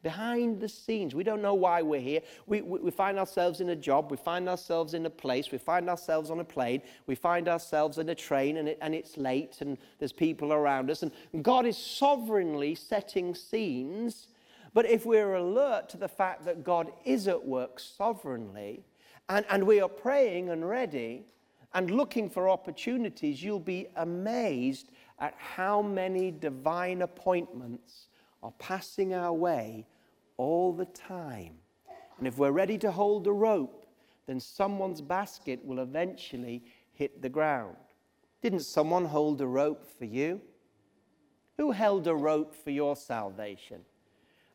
Behind 0.05 0.61
the 0.61 0.69
scenes, 0.69 1.13
we 1.13 1.25
don't 1.25 1.43
know 1.43 1.55
why 1.55 1.83
we're 1.83 2.01
here. 2.01 2.21
We, 2.47 2.63
we, 2.63 2.79
we, 2.79 2.91
find 2.93 3.19
ourselves 3.19 3.61
in 3.61 3.71
a 3.71 3.77
job, 3.77 4.13
we 4.13 4.17
find 4.17 4.49
ourselves 4.49 4.95
in 4.95 5.05
a 5.07 5.11
place, 5.11 5.51
we 5.51 5.59
find 5.59 5.91
ourselves 5.91 6.31
on 6.31 6.39
a 6.39 6.45
plane, 6.45 6.83
we 7.09 7.17
find 7.17 7.49
ourselves 7.49 7.99
in 7.99 8.09
a 8.09 8.15
train 8.15 8.59
and, 8.59 8.69
it, 8.69 8.79
and 8.81 8.95
it's 8.95 9.17
late 9.17 9.61
and 9.61 9.77
there's 9.99 10.13
people 10.13 10.53
around 10.53 10.89
us. 10.89 11.03
And 11.03 11.11
God 11.43 11.67
is 11.67 11.77
sovereignly 11.77 12.77
setting 12.77 13.35
scenes 13.35 14.29
but 14.75 14.87
if 14.87 15.07
we're 15.07 15.35
alert 15.35 15.89
to 15.91 15.97
the 15.97 16.09
fact 16.09 16.45
that 16.45 16.65
God 16.65 16.93
is 17.05 17.29
at 17.29 17.45
work 17.45 17.81
sovereignly, 17.81 18.85
and, 19.29 19.45
and 19.51 19.67
we 19.67 19.81
are 19.81 19.89
praying 19.89 20.51
and 20.51 20.69
ready 20.69 21.25
and 21.75 21.91
looking 21.91 22.31
for 22.31 22.49
opportunities, 22.49 23.43
you'll 23.43 23.61
be 23.61 23.89
amazed 23.97 24.91
at 25.21 25.35
how 25.37 25.83
many 25.83 26.31
divine 26.31 27.03
appointments 27.03 28.09
are 28.43 28.53
passing 28.59 29.15
our 29.15 29.33
way 29.33 29.87
all 30.37 30.73
the 30.73 30.87
time. 30.87 31.55
And 32.19 32.27
if 32.27 32.39
we're 32.39 32.53
ready 32.53 32.79
to 32.79 32.91
hold 32.91 33.25
the 33.25 33.33
rope, 33.33 33.87
then 34.27 34.41
someone's 34.41 35.01
basket 35.01 35.65
will 35.65 35.81
eventually 35.81 36.63
hit 36.93 37.23
the 37.23 37.29
ground. 37.29 37.77
Didn't 38.43 38.61
someone 38.61 39.05
hold 39.05 39.41
a 39.41 39.47
rope 39.47 39.87
for 39.99 40.05
you? 40.05 40.41
Who 41.57 41.73
held 41.73 42.07
a 42.07 42.15
rope 42.15 42.55
for 42.55 42.71
your 42.71 42.95
salvation? 42.95 43.81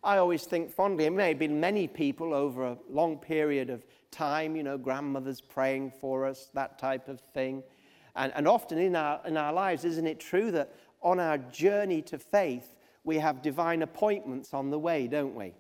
I 0.04 0.18
always 0.18 0.44
think 0.44 0.70
fondly, 0.70 1.06
it 1.06 1.12
may 1.12 1.30
have 1.30 1.40
been 1.40 1.60
many 1.60 1.88
people 1.88 2.34
over 2.34 2.66
a 2.66 2.78
long 2.90 3.18
period 3.18 3.70
of 3.70 3.86
time, 4.12 4.56
you 4.56 4.64
know, 4.64 4.78
grandmothers 4.78 5.42
praying 5.42 5.92
for 5.92 6.26
us, 6.26 6.50
that 6.54 6.78
type 6.78 7.08
of 7.08 7.22
thing. 7.34 7.64
And, 8.16 8.32
and 8.36 8.48
often 8.48 8.78
in 8.78 8.96
our, 8.96 9.22
in 9.26 9.38
our 9.38 9.54
lives, 9.54 9.86
isn't 9.86 10.08
it 10.08 10.20
true 10.20 10.52
that 10.52 10.74
on 11.02 11.20
our 11.20 11.38
journey 11.38 12.02
to 12.04 12.18
faith, 12.18 12.76
we 13.04 13.18
have 13.18 13.42
divine 13.42 13.82
appointments 13.82 14.54
on 14.54 14.70
the 14.70 14.80
way, 14.80 15.08
don't 15.08 15.36
we? 15.36 15.54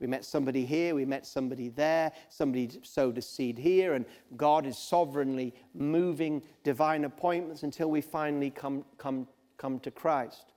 We 0.00 0.06
met 0.06 0.24
somebody 0.24 0.64
here, 0.64 0.94
we 0.94 1.04
met 1.04 1.26
somebody 1.26 1.70
there, 1.70 2.12
somebody 2.28 2.70
sowed 2.82 3.18
a 3.18 3.22
seed 3.22 3.58
here, 3.58 3.94
and 3.94 4.04
God 4.36 4.64
is 4.64 4.78
sovereignly 4.78 5.52
moving 5.74 6.42
divine 6.62 7.04
appointments 7.04 7.64
until 7.64 7.90
we 7.90 8.00
finally 8.00 8.50
come, 8.50 8.84
come, 8.96 9.26
come 9.56 9.80
to 9.80 9.90
Christ. 9.90 10.52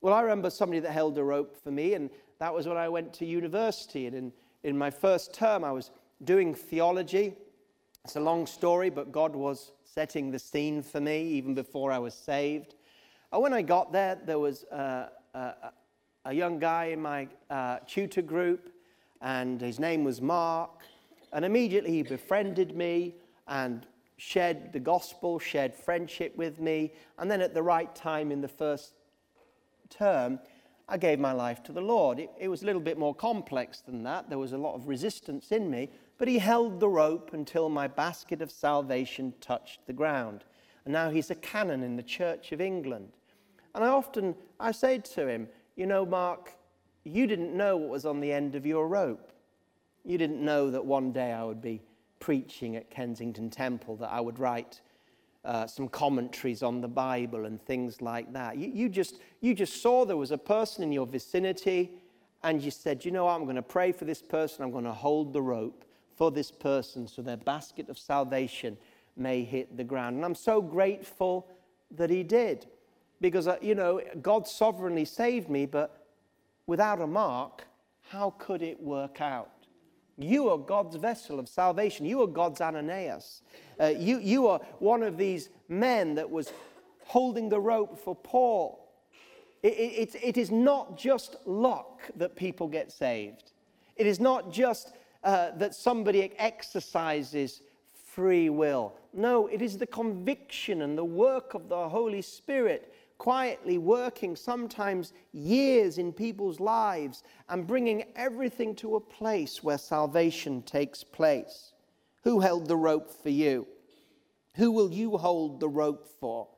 Well, 0.00 0.12
I 0.12 0.22
remember 0.22 0.50
somebody 0.50 0.80
that 0.80 0.90
held 0.90 1.16
a 1.16 1.22
rope 1.22 1.56
for 1.62 1.70
me, 1.70 1.94
and 1.94 2.10
that 2.40 2.52
was 2.52 2.66
when 2.66 2.76
I 2.76 2.88
went 2.88 3.12
to 3.14 3.24
university. 3.24 4.08
And 4.08 4.16
in, 4.16 4.32
in 4.64 4.76
my 4.76 4.90
first 4.90 5.32
term, 5.32 5.62
I 5.62 5.70
was 5.70 5.92
doing 6.24 6.52
theology. 6.52 7.36
It's 8.04 8.16
a 8.16 8.20
long 8.20 8.46
story, 8.48 8.90
but 8.90 9.12
God 9.12 9.36
was 9.36 9.70
setting 9.92 10.30
the 10.30 10.38
scene 10.38 10.82
for 10.82 11.00
me 11.00 11.22
even 11.22 11.54
before 11.54 11.92
I 11.92 11.98
was 11.98 12.14
saved. 12.14 12.74
And 13.30 13.42
when 13.42 13.52
I 13.52 13.60
got 13.60 13.92
there, 13.92 14.18
there 14.24 14.38
was 14.38 14.64
a, 14.64 15.08
a, 15.34 15.54
a 16.24 16.32
young 16.32 16.58
guy 16.58 16.86
in 16.86 17.02
my 17.02 17.28
uh, 17.50 17.78
tutor 17.86 18.22
group, 18.22 18.72
and 19.20 19.60
his 19.60 19.78
name 19.78 20.02
was 20.02 20.22
Mark. 20.22 20.70
And 21.32 21.44
immediately 21.44 21.92
he 21.92 22.02
befriended 22.02 22.74
me 22.74 23.14
and 23.48 23.86
shared 24.16 24.72
the 24.72 24.80
gospel, 24.80 25.38
shared 25.38 25.74
friendship 25.74 26.36
with 26.36 26.58
me. 26.58 26.92
And 27.18 27.30
then 27.30 27.40
at 27.40 27.52
the 27.52 27.62
right 27.62 27.94
time 27.94 28.32
in 28.32 28.40
the 28.40 28.48
first 28.48 28.94
term, 29.90 30.38
I 30.88 30.96
gave 30.96 31.18
my 31.18 31.32
life 31.32 31.62
to 31.64 31.72
the 31.72 31.80
Lord. 31.80 32.18
It, 32.18 32.30
it, 32.38 32.48
was 32.48 32.62
a 32.62 32.66
little 32.66 32.80
bit 32.80 32.98
more 32.98 33.14
complex 33.14 33.80
than 33.80 34.02
that. 34.04 34.28
There 34.28 34.38
was 34.38 34.52
a 34.52 34.58
lot 34.58 34.74
of 34.74 34.88
resistance 34.88 35.52
in 35.52 35.70
me, 35.70 35.90
but 36.22 36.28
He 36.28 36.38
held 36.38 36.78
the 36.78 36.88
rope 36.88 37.30
until 37.32 37.68
my 37.68 37.88
basket 37.88 38.42
of 38.42 38.52
salvation 38.52 39.34
touched 39.40 39.84
the 39.88 39.92
ground. 39.92 40.44
And 40.84 40.92
now 40.92 41.10
He's 41.10 41.32
a 41.32 41.34
canon 41.34 41.82
in 41.82 41.96
the 41.96 42.02
Church 42.04 42.52
of 42.52 42.60
England. 42.60 43.08
And 43.74 43.82
I 43.82 43.88
often 43.88 44.36
I 44.60 44.70
say 44.70 44.98
to 44.98 45.26
him, 45.26 45.48
you 45.74 45.84
know, 45.84 46.06
Mark, 46.06 46.52
you 47.02 47.26
didn't 47.26 47.56
know 47.56 47.76
what 47.76 47.88
was 47.88 48.06
on 48.06 48.20
the 48.20 48.32
end 48.32 48.54
of 48.54 48.64
your 48.64 48.86
rope. 48.86 49.32
You 50.04 50.16
didn't 50.16 50.40
know 50.40 50.70
that 50.70 50.84
one 50.84 51.10
day 51.10 51.32
I 51.32 51.42
would 51.42 51.60
be 51.60 51.82
preaching 52.20 52.76
at 52.76 52.88
Kensington 52.88 53.50
Temple, 53.50 53.96
that 53.96 54.12
I 54.12 54.20
would 54.20 54.38
write 54.38 54.80
uh, 55.44 55.66
some 55.66 55.88
commentaries 55.88 56.62
on 56.62 56.80
the 56.80 56.86
Bible 56.86 57.46
and 57.46 57.60
things 57.66 58.00
like 58.00 58.32
that. 58.32 58.56
You, 58.56 58.70
you, 58.72 58.88
just, 58.88 59.18
you 59.40 59.54
just 59.54 59.82
saw 59.82 60.04
there 60.04 60.16
was 60.16 60.30
a 60.30 60.38
person 60.38 60.84
in 60.84 60.92
your 60.92 61.08
vicinity 61.08 61.90
and 62.44 62.62
you 62.62 62.70
said, 62.70 63.04
you 63.04 63.10
know 63.10 63.26
I'm 63.26 63.42
going 63.42 63.56
to 63.56 63.60
pray 63.60 63.90
for 63.90 64.04
this 64.04 64.22
person, 64.22 64.62
I'm 64.62 64.70
going 64.70 64.84
to 64.84 64.92
hold 64.92 65.32
the 65.32 65.42
rope 65.42 65.84
for 66.14 66.30
this 66.30 66.50
person 66.50 67.06
so 67.06 67.22
their 67.22 67.36
basket 67.36 67.88
of 67.88 67.98
salvation 67.98 68.76
may 69.16 69.42
hit 69.44 69.76
the 69.76 69.84
ground. 69.84 70.16
And 70.16 70.24
I'm 70.24 70.34
so 70.34 70.60
grateful 70.60 71.46
that 71.90 72.10
he 72.10 72.22
did 72.22 72.66
because, 73.20 73.46
uh, 73.46 73.56
you 73.60 73.74
know, 73.74 74.00
God 74.20 74.46
sovereignly 74.48 75.04
saved 75.04 75.48
me, 75.48 75.66
but 75.66 76.06
without 76.66 77.00
a 77.00 77.06
mark, 77.06 77.64
how 78.08 78.34
could 78.38 78.62
it 78.62 78.80
work 78.82 79.20
out? 79.20 79.50
You 80.18 80.50
are 80.50 80.58
God's 80.58 80.96
vessel 80.96 81.38
of 81.38 81.48
salvation. 81.48 82.04
You 82.04 82.22
are 82.22 82.26
God's 82.26 82.60
Ananias. 82.60 83.42
Uh, 83.80 83.86
you, 83.86 84.18
you 84.18 84.46
are 84.46 84.60
one 84.78 85.02
of 85.02 85.16
these 85.16 85.48
men 85.68 86.14
that 86.16 86.30
was 86.30 86.52
holding 87.06 87.48
the 87.48 87.60
rope 87.60 87.98
for 87.98 88.14
Paul. 88.14 88.78
It, 89.62 89.68
it, 89.68 90.16
it 90.22 90.36
is 90.36 90.50
not 90.50 90.98
just 90.98 91.36
luck 91.46 92.02
that 92.16 92.36
people 92.36 92.68
get 92.68 92.92
saved. 92.92 93.52
It 93.96 94.06
is 94.06 94.20
not 94.20 94.52
just 94.52 94.92
uh, 95.24 95.50
that 95.52 95.74
somebody 95.74 96.32
exercises 96.38 97.62
free 97.92 98.50
will. 98.50 98.94
No, 99.12 99.46
it 99.46 99.62
is 99.62 99.78
the 99.78 99.86
conviction 99.86 100.82
and 100.82 100.96
the 100.96 101.04
work 101.04 101.54
of 101.54 101.68
the 101.68 101.88
Holy 101.88 102.22
Spirit 102.22 102.92
quietly 103.22 103.78
working 103.78 104.34
sometimes 104.34 105.12
years 105.30 105.96
in 105.96 106.12
people's 106.12 106.58
lives 106.58 107.22
and 107.48 107.68
bringing 107.68 108.04
everything 108.16 108.74
to 108.74 108.96
a 108.96 109.00
place 109.00 109.62
where 109.62 109.78
salvation 109.78 110.60
takes 110.62 111.04
place. 111.04 111.72
Who 112.24 112.40
held 112.40 112.66
the 112.66 112.76
rope 112.76 113.12
for 113.22 113.30
you? 113.30 113.68
Who 114.54 114.72
will 114.72 114.90
you 114.90 115.16
hold 115.16 115.60
the 115.60 115.68
rope 115.68 116.08
for 116.18 116.48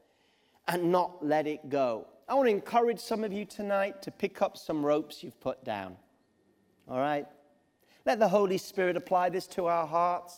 and 0.67 0.91
not 0.91 1.23
let 1.23 1.47
it 1.47 1.69
go? 1.69 2.07
I 2.27 2.33
want 2.33 2.47
to 2.47 2.55
encourage 2.55 2.99
some 2.99 3.25
of 3.25 3.33
you 3.33 3.45
tonight 3.45 4.01
to 4.01 4.11
pick 4.11 4.41
up 4.41 4.57
some 4.57 4.87
ropes 4.87 5.23
you've 5.23 5.39
put 5.41 5.65
down. 5.65 5.97
All 6.89 6.99
right? 6.99 7.27
Let 8.07 8.19
the 8.19 8.29
Holy 8.29 8.59
Spirit 8.59 8.97
apply 8.97 9.31
this 9.31 9.47
to 9.49 9.67
our 9.67 9.87
hearts. 9.87 10.37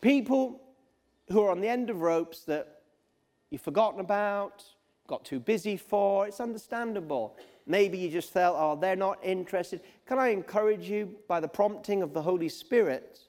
People 0.00 0.60
who 1.30 1.42
are 1.42 1.50
on 1.50 1.60
the 1.60 1.68
end 1.68 1.90
of 1.90 2.02
ropes 2.02 2.40
that 2.40 2.82
you've 3.50 3.62
forgotten 3.62 4.00
about, 4.00 4.64
got 5.06 5.24
too 5.24 5.40
busy 5.40 5.76
for, 5.76 6.26
it's 6.26 6.40
understandable. 6.40 7.36
Maybe 7.66 7.98
you 7.98 8.10
just 8.10 8.32
felt, 8.32 8.56
oh, 8.58 8.76
they're 8.76 8.96
not 8.96 9.18
interested. 9.22 9.80
Can 10.06 10.18
I 10.18 10.28
encourage 10.28 10.88
you, 10.88 11.16
by 11.28 11.40
the 11.40 11.48
prompting 11.48 12.02
of 12.02 12.12
the 12.12 12.22
Holy 12.22 12.48
Spirit, 12.48 13.20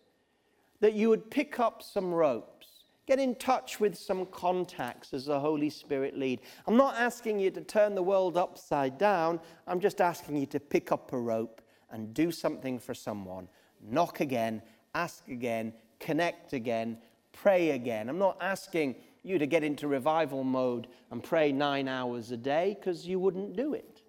that 0.80 0.94
you 0.94 1.10
would 1.10 1.30
pick 1.32 1.60
up 1.60 1.82
some 1.82 2.14
ropes? 2.14 2.68
Get 3.08 3.20
in 3.20 3.36
touch 3.36 3.80
with 3.80 3.98
some 3.98 4.26
contacts 4.28 5.14
as 5.14 5.26
the 5.26 5.40
Holy 5.40 5.70
Spirit 5.70 6.18
lead. 6.18 6.42
I'm 6.68 6.78
not 6.78 6.96
asking 6.96 7.40
you 7.40 7.52
to 7.52 7.62
turn 7.62 7.96
the 7.96 8.04
world 8.04 8.38
upside 8.38 8.98
down. 8.98 9.40
I'm 9.68 9.80
just 9.80 10.02
asking 10.02 10.38
you 10.38 10.46
to 10.48 10.60
pick 10.60 10.92
up 10.92 11.14
a 11.14 11.20
rope 11.20 11.62
and 11.92 12.14
do 12.14 12.32
something 12.32 12.80
for 12.80 12.94
someone. 12.94 13.48
Knock 13.82 14.20
again, 14.20 14.62
ask 14.94 15.28
again, 15.28 15.74
connect 16.00 16.54
again, 16.54 16.98
pray 17.32 17.72
again. 17.72 18.10
I'm 18.10 18.20
not 18.20 18.38
asking 18.42 18.96
you 19.24 19.38
to 19.38 19.46
get 19.46 19.64
into 19.64 19.88
revival 19.88 20.44
mode 20.44 20.88
and 21.12 21.24
pray 21.24 21.52
nine 21.52 21.88
hours 21.88 22.32
a 22.32 22.38
day 22.38 22.76
because 22.80 23.08
you 23.08 23.20
wouldn't 23.20 23.56
do 23.56 23.74
it. 23.74 24.02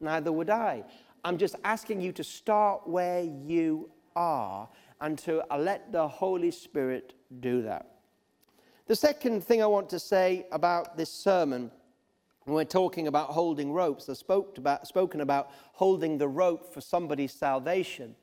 Neither 0.00 0.32
would 0.32 0.50
I. 0.50 0.84
I'm 1.24 1.38
just 1.38 1.56
asking 1.64 2.00
you 2.00 2.12
to 2.12 2.24
start 2.24 2.86
where 2.86 3.22
you 3.22 3.90
are 4.14 4.68
and 5.00 5.18
to 5.18 5.42
uh, 5.52 5.58
let 5.58 5.92
the 5.92 6.06
Holy 6.06 6.50
Spirit 6.50 7.14
do 7.40 7.62
that. 7.62 7.96
The 8.86 8.96
second 8.96 9.42
thing 9.42 9.62
I 9.62 9.66
want 9.66 9.90
to 9.90 9.98
say 9.98 10.46
about 10.52 10.96
this 10.96 11.10
sermon, 11.10 11.70
when 12.46 12.54
we're 12.54 12.64
talking 12.64 13.08
about 13.08 13.30
holding 13.30 13.72
ropes, 13.72 14.08
I've 14.08 14.16
spoke 14.16 14.56
about, 14.56 14.86
spoken 14.86 15.20
about 15.20 15.50
holding 15.72 16.16
the 16.16 16.28
rope 16.28 16.72
for 16.72 16.80
somebody's 16.80 17.32
salvation. 17.32 18.14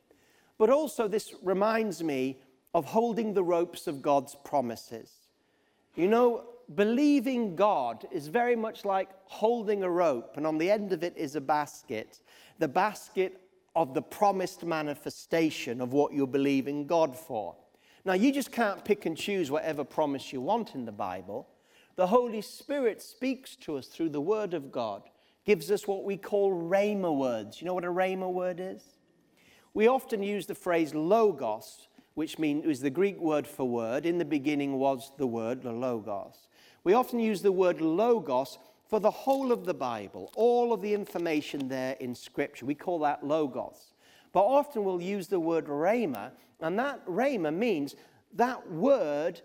But 0.57 0.69
also, 0.69 1.09
this 1.09 1.35
reminds 1.43 2.01
me 2.01 2.39
of 2.73 2.85
holding 2.85 3.33
the 3.33 3.43
ropes 3.43 3.85
of 3.85 4.01
God's 4.01 4.35
promises. 4.45 5.11
You 5.95 6.07
know, 6.07 6.45
believing 6.73 7.57
God 7.57 8.07
is 8.13 8.27
very 8.27 8.55
much 8.55 8.85
like 8.85 9.09
holding 9.25 9.83
a 9.83 9.89
rope, 9.89 10.37
and 10.37 10.47
on 10.47 10.57
the 10.57 10.71
end 10.71 10.93
of 10.93 11.03
it 11.03 11.17
is 11.17 11.35
a 11.35 11.41
basket. 11.41 12.21
The 12.59 12.69
basket 12.69 13.41
of 13.75 13.93
the 13.93 14.01
promised 14.01 14.63
manifestation 14.63 15.81
of 15.81 15.91
what 15.91 16.13
you're 16.13 16.27
believing 16.27 16.87
God 16.87 17.13
for. 17.13 17.57
Now, 18.05 18.13
you 18.13 18.31
just 18.31 18.53
can't 18.53 18.85
pick 18.85 19.05
and 19.05 19.17
choose 19.17 19.51
whatever 19.51 19.83
promise 19.83 20.31
you 20.31 20.39
want 20.39 20.75
in 20.75 20.85
the 20.85 20.93
Bible. 20.93 21.49
The 21.95 22.07
Holy 22.07 22.41
Spirit 22.41 23.01
speaks 23.01 23.55
to 23.57 23.77
us 23.77 23.87
through 23.87 24.09
the 24.09 24.21
Word 24.21 24.53
of 24.53 24.71
God, 24.71 25.03
gives 25.45 25.69
us 25.69 25.87
what 25.87 26.03
we 26.03 26.17
call 26.17 26.51
rhema 26.51 27.15
words. 27.15 27.61
You 27.61 27.65
know 27.65 27.73
what 27.75 27.85
a 27.85 27.87
rhema 27.87 28.31
word 28.31 28.59
is? 28.59 28.83
We 29.73 29.87
often 29.87 30.23
use 30.23 30.45
the 30.45 30.55
phrase 30.55 30.95
logos, 30.95 31.87
which 32.15 32.39
means 32.39 32.65
is 32.65 32.79
the 32.79 32.89
Greek 32.89 33.19
word 33.19 33.45
for 33.47 33.67
word. 33.67 34.05
In 34.05 34.17
the 34.17 34.25
beginning 34.25 34.79
was 34.79 35.11
the 35.17 35.27
word, 35.27 35.61
the 35.61 35.71
logos. 35.71 36.47
We 36.83 36.93
often 36.93 37.19
use 37.19 37.41
the 37.41 37.51
word 37.51 37.81
logos 37.81 38.57
for 38.87 38.99
the 38.99 39.11
whole 39.11 39.51
of 39.51 39.65
the 39.65 39.73
Bible, 39.73 40.31
all 40.35 40.73
of 40.73 40.81
the 40.81 40.93
information 40.93 41.67
there 41.67 41.95
in 41.99 42.13
Scripture. 42.13 42.65
We 42.65 42.75
call 42.75 42.99
that 42.99 43.25
logos. 43.25 43.93
But 44.31 44.45
often 44.45 44.83
we'll 44.83 45.01
use 45.01 45.27
the 45.27 45.39
word 45.39 45.67
rhema, 45.67 46.31
and 46.59 46.77
that 46.79 47.05
rhema 47.05 47.53
means 47.53 47.95
that 48.33 48.71
word 48.71 49.41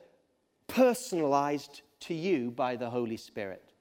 personalized 0.67 1.83
to 2.01 2.15
you 2.15 2.51
by 2.51 2.77
the 2.77 2.89
Holy 2.89 3.17
Spirit. 3.17 3.73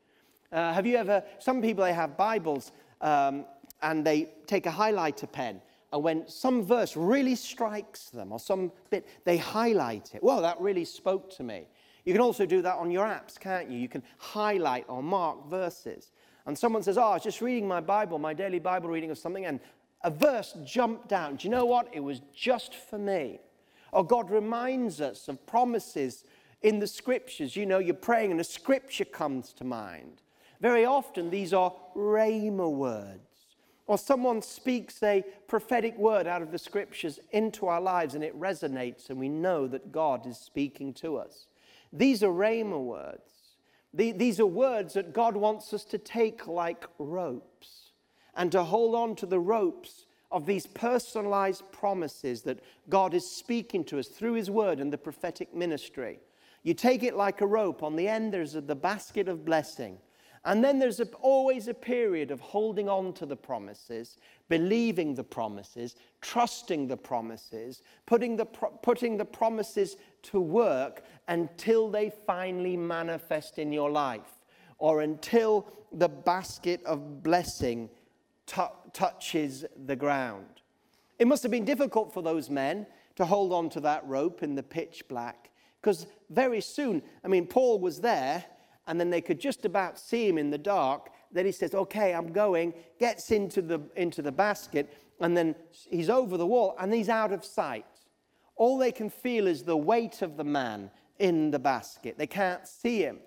Uh, 0.52 0.74
have 0.74 0.86
you 0.86 0.96
ever, 0.96 1.24
some 1.40 1.62
people, 1.62 1.84
they 1.84 1.94
have 1.94 2.18
Bibles 2.18 2.72
um, 3.02 3.46
and 3.82 4.06
they 4.06 4.30
take 4.46 4.66
a 4.66 4.72
highlighter 4.72 5.32
pen, 5.32 5.62
and 5.92 6.04
when 6.04 6.28
some 6.28 6.64
verse 6.64 6.98
really 6.98 7.36
strikes 7.36 8.10
them 8.10 8.32
or 8.32 8.40
some 8.40 8.72
bit, 8.90 9.08
they 9.24 9.38
highlight 9.38 10.16
it. 10.16 10.24
Well, 10.24 10.42
that 10.42 10.60
really 10.60 10.86
spoke 10.86 11.30
to 11.38 11.44
me. 11.44 11.68
You 12.06 12.14
can 12.14 12.22
also 12.22 12.46
do 12.46 12.62
that 12.62 12.76
on 12.76 12.92
your 12.92 13.06
apps, 13.06 13.40
can't 13.40 13.70
you? 13.70 13.78
You 13.78 13.90
can 13.90 14.04
highlight 14.18 14.86
or 14.88 15.04
mark 15.04 15.50
verses. 15.50 16.12
And 16.46 16.58
someone 16.58 16.82
says, 16.82 16.98
Oh, 16.98 17.04
I 17.04 17.14
was 17.16 17.24
just 17.24 17.42
reading 17.42 17.68
my 17.68 17.82
Bible, 17.82 18.20
my 18.20 18.34
daily 18.34 18.60
Bible 18.60 18.90
reading 18.90 19.12
or 19.12 19.16
something, 19.16 19.46
and 19.46 19.60
a 20.04 20.10
verse 20.10 20.56
jumped 20.64 21.12
out. 21.12 21.38
Do 21.38 21.48
you 21.48 21.52
know 21.52 21.66
what? 21.66 21.90
It 21.92 22.00
was 22.00 22.22
just 22.34 22.76
for 22.76 22.98
me. 22.98 23.40
Or 23.92 24.06
God 24.06 24.30
reminds 24.30 25.02
us 25.02 25.28
of 25.28 25.46
promises 25.46 26.24
in 26.62 26.80
the 26.80 26.88
scriptures. 26.88 27.56
You 27.56 27.66
know, 27.66 27.80
you're 27.80 27.94
praying 27.94 28.32
and 28.32 28.40
a 28.40 28.46
scripture 28.46 29.06
comes 29.06 29.54
to 29.54 29.64
mind. 29.64 30.22
Very 30.60 30.86
often, 30.86 31.30
these 31.30 31.54
are 31.54 31.74
rhema 31.96 32.72
words. 32.72 33.22
Or 33.86 33.98
someone 33.98 34.42
speaks 34.42 35.02
a 35.02 35.24
prophetic 35.48 35.98
word 35.98 36.28
out 36.28 36.42
of 36.42 36.52
the 36.52 36.58
scriptures 36.58 37.20
into 37.32 37.68
our 37.68 37.80
lives 37.80 38.16
and 38.16 38.24
it 38.24 38.38
resonates, 38.38 39.10
and 39.10 39.18
we 39.18 39.30
know 39.30 39.66
that 39.68 39.92
God 39.92 40.28
is 40.28 40.38
speaking 40.38 40.94
to 40.96 41.18
us. 41.18 41.48
These 41.94 42.22
are 42.22 42.30
rhema 42.30 42.84
words. 42.84 43.32
These 43.94 44.40
are 44.40 44.46
words 44.46 44.94
that 44.94 45.14
God 45.14 45.38
wants 45.38 45.74
us 45.74 45.86
to 45.86 45.98
take 45.98 46.48
like 46.48 46.86
ropes 47.00 47.92
and 48.36 48.52
to 48.52 48.64
hold 48.64 48.94
on 48.94 49.16
to 49.16 49.26
the 49.26 49.40
ropes 49.40 50.06
of 50.32 50.46
these 50.46 50.68
personalized 50.68 51.64
promises 51.72 52.42
that 52.44 52.60
God 52.90 53.14
is 53.14 53.30
speaking 53.30 53.84
to 53.86 54.00
us 54.00 54.08
through 54.08 54.34
His 54.34 54.52
Word 54.52 54.80
and 54.80 54.92
the 54.92 54.98
prophetic 54.98 55.56
ministry. 55.56 56.20
You 56.68 56.74
take 56.74 57.02
it 57.02 57.16
like 57.16 57.40
a 57.40 57.48
rope. 57.48 57.82
On 57.82 57.96
the 57.96 58.10
end, 58.10 58.34
there's 58.34 58.52
the 58.52 58.76
basket 58.76 59.30
of 59.30 59.46
blessing. 59.46 60.00
And 60.44 60.62
then 60.62 60.80
there's 60.80 61.00
a, 61.00 61.06
always 61.22 61.70
a 61.70 61.74
period 61.74 62.30
of 62.30 62.42
holding 62.42 62.90
on 62.90 63.14
to 63.14 63.26
the 63.26 63.38
promises, 63.38 64.18
believing 64.50 65.16
the 65.16 65.24
promises, 65.24 65.96
trusting 66.20 66.90
the 66.90 66.98
promises, 66.98 67.84
putting 68.06 68.36
the, 68.36 68.44
putting 68.44 69.16
the 69.16 69.24
promises 69.24 69.96
to 70.24 70.42
work 70.42 71.06
until 71.30 71.90
they 71.90 72.12
finally 72.26 72.76
manifest 72.76 73.60
in 73.60 73.72
your 73.72 73.90
life 73.90 74.36
or 74.78 75.00
until 75.04 75.72
the 75.94 76.10
basket 76.10 76.84
of 76.84 77.24
blessing 77.24 77.90
t- 78.46 78.62
touches 78.92 79.64
the 79.86 79.96
ground. 79.96 80.60
It 81.18 81.28
must 81.28 81.44
have 81.44 81.52
been 81.54 81.64
difficult 81.64 82.14
for 82.14 82.22
those 82.22 82.50
men 82.50 82.88
to 83.16 83.24
hold 83.24 83.54
on 83.54 83.70
to 83.70 83.80
that 83.80 84.06
rope 84.06 84.44
in 84.44 84.56
the 84.56 84.64
pitch 84.64 85.08
black 85.08 85.47
because 85.82 86.08
very 86.30 86.62
soon, 86.62 87.02
I 87.24 87.28
mean, 87.28 87.48
Paul 87.48 87.80
was 87.80 88.02
there 88.02 88.44
and 88.88 89.00
then 89.00 89.10
they 89.10 89.22
could 89.22 89.40
just 89.40 89.66
about 89.66 90.00
see 90.00 90.28
him 90.28 90.38
in 90.38 90.50
the 90.50 90.58
dark. 90.58 91.10
Then 91.32 91.46
he 91.46 91.52
says, 91.52 91.76
Okay, 91.76 92.14
I'm 92.14 92.32
going, 92.32 92.74
gets 93.00 93.32
into 93.32 93.62
the, 93.62 93.82
into 93.96 94.22
the 94.22 94.32
basket, 94.32 94.94
and 95.20 95.36
then 95.36 95.56
he's 95.90 96.10
over 96.10 96.38
the 96.38 96.46
wall 96.46 96.76
and 96.80 96.94
he's 96.94 97.10
out 97.10 97.32
of 97.32 97.44
sight. 97.44 97.86
All 98.56 98.78
they 98.78 98.92
can 98.92 99.10
feel 99.10 99.48
is 99.48 99.64
the 99.64 99.78
weight 99.78 100.22
of 100.22 100.38
the 100.38 100.44
man 100.44 100.90
in 101.20 101.52
the 101.52 101.60
basket. 101.60 102.18
They 102.18 102.28
can't 102.28 102.68
see 102.68 103.00
him. 103.00 103.20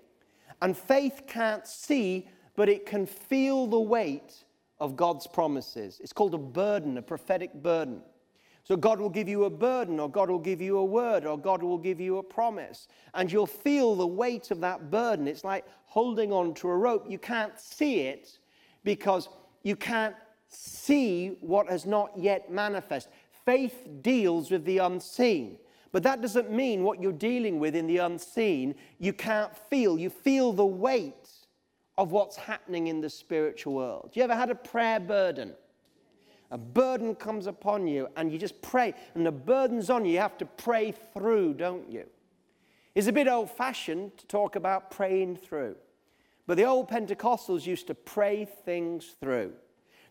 And 0.61 0.77
faith 0.77 1.23
can't 1.27 1.65
see, 1.65 2.27
but 2.55 2.69
it 2.69 2.85
can 2.85 3.05
feel 3.05 3.67
the 3.67 3.79
weight 3.79 4.43
of 4.79 4.95
God's 4.95 5.27
promises. 5.27 5.99
It's 6.01 6.13
called 6.13 6.33
a 6.33 6.39
burden, 6.39 6.97
a 6.97 7.01
prophetic 7.01 7.53
burden. 7.53 8.01
So 8.71 8.77
God 8.77 9.01
will 9.01 9.09
give 9.09 9.27
you 9.27 9.43
a 9.43 9.49
burden, 9.49 9.99
or 9.99 10.09
God 10.09 10.29
will 10.29 10.39
give 10.39 10.61
you 10.61 10.77
a 10.77 10.85
word, 10.85 11.25
or 11.25 11.37
God 11.37 11.61
will 11.61 11.77
give 11.77 11.99
you 11.99 12.19
a 12.19 12.23
promise. 12.23 12.87
And 13.13 13.29
you'll 13.29 13.45
feel 13.45 13.95
the 13.97 14.07
weight 14.07 14.49
of 14.49 14.61
that 14.61 14.89
burden. 14.89 15.27
It's 15.27 15.43
like 15.43 15.65
holding 15.87 16.31
on 16.31 16.53
to 16.53 16.69
a 16.69 16.77
rope. 16.77 17.05
You 17.09 17.17
can't 17.17 17.59
see 17.59 17.99
it 18.03 18.39
because 18.85 19.27
you 19.63 19.75
can't 19.75 20.15
see 20.47 21.35
what 21.41 21.67
has 21.67 21.85
not 21.85 22.13
yet 22.15 22.49
manifest. 22.49 23.09
Faith 23.43 23.89
deals 24.01 24.49
with 24.49 24.63
the 24.63 24.77
unseen. 24.77 25.57
But 25.91 26.03
that 26.03 26.21
doesn't 26.21 26.49
mean 26.49 26.83
what 26.83 27.01
you're 27.01 27.11
dealing 27.11 27.59
with 27.59 27.75
in 27.75 27.87
the 27.87 27.97
unseen, 27.97 28.75
you 28.99 29.11
can't 29.11 29.51
feel. 29.69 29.99
You 29.99 30.09
feel 30.09 30.53
the 30.53 30.65
weight 30.65 31.29
of 31.97 32.13
what's 32.13 32.37
happening 32.37 32.87
in 32.87 33.01
the 33.01 33.09
spiritual 33.09 33.73
world. 33.73 34.11
You 34.13 34.23
ever 34.23 34.33
had 34.33 34.49
a 34.49 34.55
prayer 34.55 35.01
burden? 35.01 35.55
A 36.51 36.57
burden 36.57 37.15
comes 37.15 37.47
upon 37.47 37.87
you 37.87 38.09
and 38.15 38.31
you 38.31 38.37
just 38.37 38.61
pray, 38.61 38.93
and 39.15 39.25
the 39.25 39.31
burden's 39.31 39.89
on 39.89 40.05
you. 40.05 40.13
You 40.13 40.19
have 40.19 40.37
to 40.39 40.45
pray 40.45 40.91
through, 40.91 41.55
don't 41.55 41.89
you? 41.89 42.05
It's 42.93 43.07
a 43.07 43.13
bit 43.13 43.27
old 43.27 43.49
fashioned 43.49 44.17
to 44.17 44.27
talk 44.27 44.57
about 44.57 44.91
praying 44.91 45.37
through. 45.37 45.77
But 46.45 46.57
the 46.57 46.65
old 46.65 46.89
Pentecostals 46.89 47.65
used 47.65 47.87
to 47.87 47.95
pray 47.95 48.45
things 48.65 49.15
through. 49.21 49.53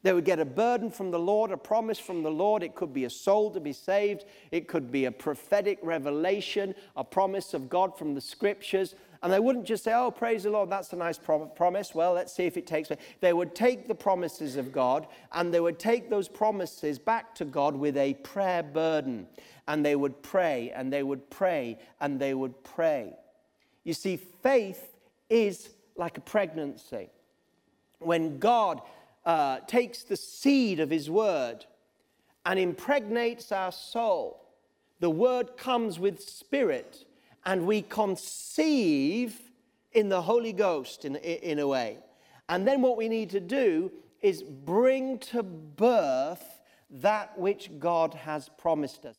They 0.02 0.14
would 0.14 0.24
get 0.24 0.38
a 0.38 0.46
burden 0.46 0.90
from 0.90 1.10
the 1.10 1.18
Lord, 1.18 1.50
a 1.50 1.58
promise 1.58 1.98
from 1.98 2.22
the 2.22 2.30
Lord. 2.30 2.62
It 2.62 2.74
could 2.74 2.94
be 2.94 3.04
a 3.04 3.10
soul 3.10 3.50
to 3.50 3.60
be 3.60 3.74
saved, 3.74 4.24
it 4.50 4.66
could 4.66 4.90
be 4.90 5.04
a 5.04 5.12
prophetic 5.12 5.78
revelation, 5.82 6.74
a 6.96 7.04
promise 7.04 7.52
of 7.52 7.68
God 7.68 7.98
from 7.98 8.14
the 8.14 8.20
scriptures. 8.22 8.94
And 9.22 9.32
they 9.32 9.38
wouldn't 9.40 9.66
just 9.66 9.84
say, 9.84 9.92
Oh, 9.92 10.10
praise 10.10 10.44
the 10.44 10.50
Lord, 10.50 10.70
that's 10.70 10.92
a 10.92 10.96
nice 10.96 11.18
promise. 11.18 11.94
Well, 11.94 12.14
let's 12.14 12.32
see 12.32 12.44
if 12.44 12.56
it 12.56 12.66
takes. 12.66 12.90
They 13.20 13.32
would 13.32 13.54
take 13.54 13.86
the 13.86 13.94
promises 13.94 14.56
of 14.56 14.72
God 14.72 15.06
and 15.32 15.52
they 15.52 15.60
would 15.60 15.78
take 15.78 16.08
those 16.08 16.28
promises 16.28 16.98
back 16.98 17.34
to 17.36 17.44
God 17.44 17.76
with 17.76 17.96
a 17.96 18.14
prayer 18.14 18.62
burden. 18.62 19.26
And 19.68 19.84
they 19.84 19.94
would 19.94 20.22
pray 20.22 20.72
and 20.74 20.92
they 20.92 21.02
would 21.02 21.28
pray 21.30 21.78
and 22.00 22.18
they 22.18 22.34
would 22.34 22.64
pray. 22.64 23.14
You 23.84 23.94
see, 23.94 24.16
faith 24.16 24.96
is 25.28 25.70
like 25.96 26.16
a 26.16 26.22
pregnancy. 26.22 27.10
When 27.98 28.38
God 28.38 28.80
uh, 29.24 29.60
takes 29.66 30.02
the 30.02 30.16
seed 30.16 30.80
of 30.80 30.90
his 30.90 31.10
word 31.10 31.66
and 32.46 32.58
impregnates 32.58 33.52
our 33.52 33.72
soul. 33.72 34.40
The 35.00 35.10
word 35.10 35.56
comes 35.56 35.98
with 35.98 36.20
spirit, 36.22 37.04
and 37.44 37.66
we 37.66 37.82
conceive 37.82 39.40
in 39.92 40.08
the 40.08 40.22
Holy 40.22 40.52
Ghost 40.52 41.04
in, 41.04 41.16
in 41.16 41.58
a 41.58 41.66
way. 41.66 41.98
And 42.48 42.66
then 42.66 42.82
what 42.82 42.96
we 42.96 43.08
need 43.08 43.30
to 43.30 43.40
do 43.40 43.90
is 44.20 44.42
bring 44.42 45.18
to 45.18 45.42
birth 45.42 46.60
that 46.90 47.38
which 47.38 47.70
God 47.78 48.14
has 48.14 48.50
promised 48.58 49.06
us. 49.06 49.16